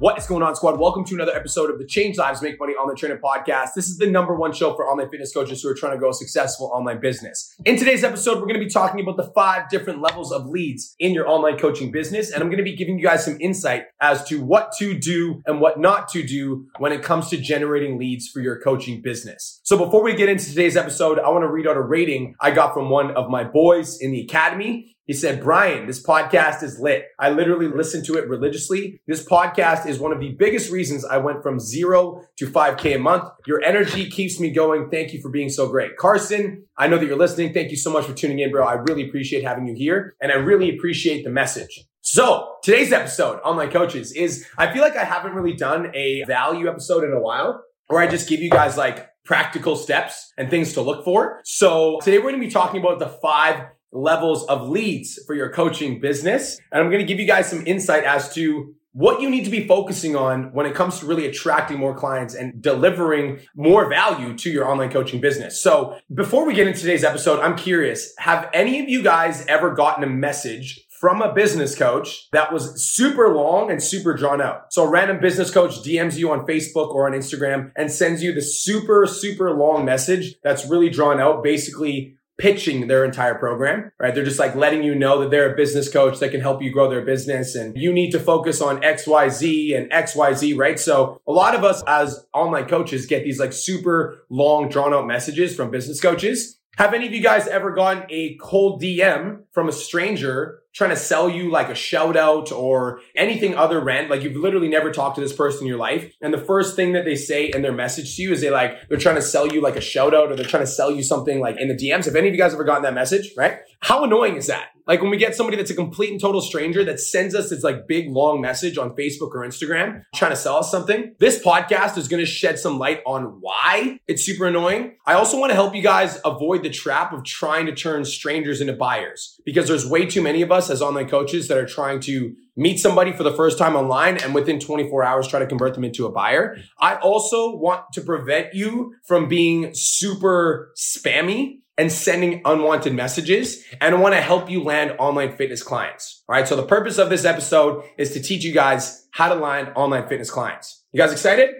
What 0.00 0.18
is 0.18 0.26
going 0.26 0.42
on, 0.42 0.56
squad? 0.56 0.80
Welcome 0.80 1.04
to 1.04 1.14
another 1.14 1.32
episode 1.36 1.70
of 1.70 1.78
the 1.78 1.86
Change 1.86 2.18
Lives 2.18 2.42
Make 2.42 2.58
Money 2.58 2.72
Online 2.72 2.96
Trainer 2.96 3.16
Podcast. 3.16 3.74
This 3.76 3.86
is 3.86 3.96
the 3.96 4.10
number 4.10 4.34
one 4.34 4.52
show 4.52 4.74
for 4.74 4.84
online 4.90 5.08
fitness 5.08 5.32
coaches 5.32 5.62
who 5.62 5.68
are 5.68 5.74
trying 5.74 5.92
to 5.92 5.98
grow 5.98 6.10
a 6.10 6.14
successful 6.14 6.68
online 6.74 6.98
business. 7.00 7.54
In 7.64 7.78
today's 7.78 8.02
episode, 8.02 8.40
we're 8.40 8.48
going 8.48 8.58
to 8.58 8.66
be 8.66 8.68
talking 8.68 9.00
about 9.00 9.16
the 9.16 9.30
five 9.36 9.68
different 9.68 10.00
levels 10.00 10.32
of 10.32 10.46
leads 10.46 10.96
in 10.98 11.14
your 11.14 11.28
online 11.28 11.58
coaching 11.58 11.92
business. 11.92 12.32
And 12.32 12.42
I'm 12.42 12.48
going 12.48 12.58
to 12.58 12.64
be 12.64 12.74
giving 12.74 12.98
you 12.98 13.04
guys 13.04 13.24
some 13.24 13.36
insight 13.40 13.84
as 14.00 14.24
to 14.24 14.42
what 14.42 14.72
to 14.80 14.98
do 14.98 15.40
and 15.46 15.60
what 15.60 15.78
not 15.78 16.08
to 16.08 16.24
do 16.24 16.66
when 16.78 16.90
it 16.90 17.04
comes 17.04 17.30
to 17.30 17.36
generating 17.36 17.96
leads 17.96 18.26
for 18.26 18.40
your 18.40 18.60
coaching 18.60 19.00
business. 19.00 19.60
So 19.62 19.78
before 19.78 20.02
we 20.02 20.16
get 20.16 20.28
into 20.28 20.46
today's 20.46 20.76
episode, 20.76 21.20
I 21.20 21.28
want 21.28 21.44
to 21.44 21.48
read 21.48 21.68
out 21.68 21.76
a 21.76 21.80
rating 21.80 22.34
I 22.40 22.50
got 22.50 22.74
from 22.74 22.90
one 22.90 23.12
of 23.12 23.30
my 23.30 23.44
boys 23.44 24.00
in 24.00 24.10
the 24.10 24.22
academy. 24.22 24.93
He 25.06 25.12
said, 25.12 25.42
Brian, 25.42 25.86
this 25.86 26.02
podcast 26.02 26.62
is 26.62 26.80
lit. 26.80 27.04
I 27.18 27.28
literally 27.28 27.68
listen 27.68 28.02
to 28.06 28.14
it 28.14 28.26
religiously. 28.26 29.02
This 29.06 29.22
podcast 29.22 29.86
is 29.86 29.98
one 29.98 30.12
of 30.12 30.20
the 30.20 30.30
biggest 30.30 30.72
reasons 30.72 31.04
I 31.04 31.18
went 31.18 31.42
from 31.42 31.60
zero 31.60 32.22
to 32.38 32.46
5K 32.46 32.96
a 32.96 32.98
month. 32.98 33.24
Your 33.46 33.62
energy 33.62 34.08
keeps 34.08 34.40
me 34.40 34.50
going. 34.50 34.88
Thank 34.90 35.12
you 35.12 35.20
for 35.20 35.30
being 35.30 35.50
so 35.50 35.68
great. 35.68 35.98
Carson, 35.98 36.64
I 36.78 36.88
know 36.88 36.96
that 36.96 37.04
you're 37.04 37.18
listening. 37.18 37.52
Thank 37.52 37.70
you 37.70 37.76
so 37.76 37.92
much 37.92 38.06
for 38.06 38.14
tuning 38.14 38.38
in, 38.38 38.50
bro. 38.50 38.66
I 38.66 38.74
really 38.74 39.06
appreciate 39.06 39.44
having 39.44 39.66
you 39.66 39.74
here 39.74 40.16
and 40.22 40.32
I 40.32 40.36
really 40.36 40.74
appreciate 40.74 41.22
the 41.22 41.30
message. 41.30 41.84
So 42.00 42.56
today's 42.62 42.92
episode, 42.92 43.40
Online 43.44 43.70
Coaches, 43.70 44.12
is 44.12 44.46
I 44.56 44.72
feel 44.72 44.82
like 44.82 44.96
I 44.96 45.04
haven't 45.04 45.32
really 45.32 45.54
done 45.54 45.90
a 45.94 46.24
value 46.24 46.68
episode 46.68 47.04
in 47.04 47.12
a 47.12 47.20
while 47.20 47.62
where 47.88 48.00
I 48.00 48.06
just 48.06 48.28
give 48.28 48.40
you 48.40 48.50
guys 48.50 48.76
like 48.78 49.08
practical 49.24 49.76
steps 49.76 50.32
and 50.38 50.50
things 50.50 50.74
to 50.74 50.82
look 50.82 51.04
for. 51.04 51.40
So 51.44 51.98
today 52.02 52.18
we're 52.18 52.30
going 52.30 52.40
to 52.40 52.46
be 52.46 52.52
talking 52.52 52.80
about 52.80 52.98
the 52.98 53.08
five 53.08 53.64
levels 53.94 54.44
of 54.46 54.68
leads 54.68 55.18
for 55.26 55.34
your 55.34 55.50
coaching 55.50 56.00
business. 56.00 56.58
And 56.72 56.82
I'm 56.82 56.90
going 56.90 57.00
to 57.00 57.06
give 57.06 57.18
you 57.20 57.26
guys 57.26 57.48
some 57.48 57.66
insight 57.66 58.04
as 58.04 58.34
to 58.34 58.74
what 58.92 59.20
you 59.20 59.28
need 59.28 59.44
to 59.44 59.50
be 59.50 59.66
focusing 59.66 60.14
on 60.14 60.52
when 60.52 60.66
it 60.66 60.74
comes 60.74 61.00
to 61.00 61.06
really 61.06 61.26
attracting 61.26 61.78
more 61.78 61.94
clients 61.94 62.34
and 62.34 62.62
delivering 62.62 63.40
more 63.56 63.88
value 63.88 64.36
to 64.36 64.50
your 64.50 64.68
online 64.68 64.90
coaching 64.90 65.20
business. 65.20 65.60
So 65.60 65.98
before 66.14 66.46
we 66.46 66.54
get 66.54 66.68
into 66.68 66.80
today's 66.80 67.02
episode, 67.02 67.40
I'm 67.40 67.56
curious, 67.56 68.14
have 68.18 68.48
any 68.54 68.80
of 68.80 68.88
you 68.88 69.02
guys 69.02 69.44
ever 69.46 69.74
gotten 69.74 70.04
a 70.04 70.08
message 70.08 70.86
from 71.00 71.20
a 71.20 71.34
business 71.34 71.74
coach 71.76 72.30
that 72.30 72.52
was 72.52 72.82
super 72.82 73.34
long 73.34 73.68
and 73.70 73.82
super 73.82 74.14
drawn 74.14 74.40
out. 74.40 74.72
So 74.72 74.84
a 74.84 74.88
random 74.88 75.18
business 75.20 75.50
coach 75.50 75.82
DMs 75.82 76.16
you 76.16 76.30
on 76.30 76.46
Facebook 76.46 76.94
or 76.94 77.06
on 77.06 77.12
Instagram 77.12 77.72
and 77.76 77.90
sends 77.90 78.22
you 78.22 78.32
the 78.32 78.40
super, 78.40 79.06
super 79.06 79.50
long 79.50 79.84
message 79.84 80.36
that's 80.42 80.66
really 80.66 80.88
drawn 80.88 81.20
out, 81.20 81.42
basically 81.42 82.16
pitching 82.38 82.88
their 82.88 83.04
entire 83.04 83.34
program, 83.36 83.92
right? 83.98 84.14
They're 84.14 84.24
just 84.24 84.38
like 84.40 84.54
letting 84.54 84.82
you 84.82 84.94
know 84.94 85.20
that 85.20 85.30
they're 85.30 85.52
a 85.52 85.56
business 85.56 85.92
coach 85.92 86.18
that 86.18 86.30
can 86.30 86.40
help 86.40 86.62
you 86.62 86.72
grow 86.72 86.90
their 86.90 87.04
business 87.04 87.54
and 87.54 87.76
you 87.76 87.92
need 87.92 88.10
to 88.10 88.18
focus 88.18 88.60
on 88.60 88.80
XYZ 88.80 89.76
and 89.76 89.90
XYZ, 89.90 90.58
right? 90.58 90.78
So 90.78 91.20
a 91.28 91.32
lot 91.32 91.54
of 91.54 91.62
us 91.62 91.82
as 91.86 92.26
online 92.34 92.66
coaches 92.66 93.06
get 93.06 93.24
these 93.24 93.38
like 93.38 93.52
super 93.52 94.24
long 94.30 94.68
drawn 94.68 94.92
out 94.92 95.06
messages 95.06 95.54
from 95.54 95.70
business 95.70 96.00
coaches. 96.00 96.58
Have 96.76 96.92
any 96.92 97.06
of 97.06 97.12
you 97.12 97.22
guys 97.22 97.46
ever 97.46 97.72
gotten 97.72 98.04
a 98.10 98.36
cold 98.40 98.82
DM 98.82 99.42
from 99.52 99.68
a 99.68 99.72
stranger 99.72 100.58
trying 100.74 100.90
to 100.90 100.96
sell 100.96 101.28
you 101.28 101.50
like 101.50 101.68
a 101.68 101.74
shout 101.74 102.16
out 102.16 102.50
or 102.52 103.00
anything 103.16 103.54
other 103.54 103.80
random. 103.80 104.10
Like 104.10 104.22
you've 104.22 104.36
literally 104.36 104.68
never 104.68 104.90
talked 104.90 105.14
to 105.14 105.20
this 105.20 105.32
person 105.32 105.62
in 105.62 105.66
your 105.68 105.78
life. 105.78 106.12
And 106.20 106.34
the 106.34 106.38
first 106.38 106.76
thing 106.76 106.92
that 106.92 107.04
they 107.04 107.14
say 107.16 107.50
in 107.54 107.62
their 107.62 107.72
message 107.72 108.16
to 108.16 108.22
you 108.22 108.32
is 108.32 108.40
they 108.40 108.50
like, 108.50 108.88
they're 108.88 108.98
trying 108.98 109.16
to 109.16 109.22
sell 109.22 109.46
you 109.46 109.60
like 109.60 109.76
a 109.76 109.80
shout 109.80 110.14
out 110.14 110.30
or 110.30 110.36
they're 110.36 110.44
trying 110.44 110.64
to 110.64 110.70
sell 110.70 110.90
you 110.90 111.02
something 111.02 111.40
like 111.40 111.58
in 111.58 111.68
the 111.68 111.74
DMs. 111.74 112.06
Have 112.06 112.16
any 112.16 112.28
of 112.28 112.34
you 112.34 112.40
guys 112.40 112.52
ever 112.52 112.64
gotten 112.64 112.82
that 112.82 112.94
message? 112.94 113.32
Right? 113.36 113.58
How 113.80 114.04
annoying 114.04 114.36
is 114.36 114.48
that? 114.48 114.73
Like 114.86 115.00
when 115.00 115.10
we 115.10 115.16
get 115.16 115.34
somebody 115.34 115.56
that's 115.56 115.70
a 115.70 115.74
complete 115.74 116.10
and 116.10 116.20
total 116.20 116.40
stranger 116.40 116.84
that 116.84 117.00
sends 117.00 117.34
us 117.34 117.50
this 117.50 117.62
like 117.62 117.88
big 117.88 118.10
long 118.10 118.40
message 118.40 118.76
on 118.76 118.94
Facebook 118.94 119.30
or 119.34 119.46
Instagram 119.46 120.02
trying 120.14 120.32
to 120.32 120.36
sell 120.36 120.56
us 120.56 120.70
something. 120.70 121.14
This 121.18 121.42
podcast 121.42 121.96
is 121.96 122.06
going 122.06 122.20
to 122.20 122.30
shed 122.30 122.58
some 122.58 122.78
light 122.78 123.00
on 123.06 123.38
why 123.40 123.98
it's 124.06 124.24
super 124.24 124.46
annoying. 124.46 124.96
I 125.06 125.14
also 125.14 125.38
want 125.38 125.50
to 125.50 125.54
help 125.54 125.74
you 125.74 125.82
guys 125.82 126.20
avoid 126.24 126.62
the 126.62 126.70
trap 126.70 127.12
of 127.12 127.24
trying 127.24 127.66
to 127.66 127.74
turn 127.74 128.04
strangers 128.04 128.60
into 128.60 128.74
buyers 128.74 129.40
because 129.44 129.68
there's 129.68 129.88
way 129.88 130.04
too 130.04 130.22
many 130.22 130.42
of 130.42 130.52
us 130.52 130.68
as 130.68 130.82
online 130.82 131.08
coaches 131.08 131.48
that 131.48 131.56
are 131.56 131.66
trying 131.66 132.00
to 132.00 132.34
meet 132.56 132.78
somebody 132.78 133.12
for 133.12 133.22
the 133.22 133.32
first 133.32 133.58
time 133.58 133.74
online 133.74 134.16
and 134.18 134.34
within 134.34 134.60
24 134.60 135.02
hours 135.02 135.26
try 135.26 135.40
to 135.40 135.46
convert 135.46 135.74
them 135.74 135.84
into 135.84 136.06
a 136.06 136.12
buyer. 136.12 136.56
I 136.78 136.96
also 136.96 137.56
want 137.56 137.92
to 137.94 138.00
prevent 138.00 138.54
you 138.54 138.94
from 139.04 139.28
being 139.28 139.70
super 139.74 140.72
spammy 140.76 141.60
and 141.76 141.90
sending 141.90 142.40
unwanted 142.44 142.94
messages. 142.94 143.64
And 143.80 143.94
I 143.94 143.98
want 143.98 144.14
to 144.14 144.20
help 144.20 144.48
you 144.48 144.62
land 144.62 144.94
online 144.98 145.36
fitness 145.36 145.62
clients. 145.62 146.22
All 146.28 146.34
right. 146.34 146.46
So 146.46 146.56
the 146.56 146.62
purpose 146.62 146.98
of 146.98 147.10
this 147.10 147.24
episode 147.24 147.84
is 147.98 148.12
to 148.12 148.20
teach 148.20 148.44
you 148.44 148.52
guys 148.52 149.06
how 149.10 149.28
to 149.28 149.34
land 149.34 149.72
online 149.74 150.08
fitness 150.08 150.30
clients. 150.30 150.84
You 150.92 150.98
guys 150.98 151.12
excited? 151.12 151.50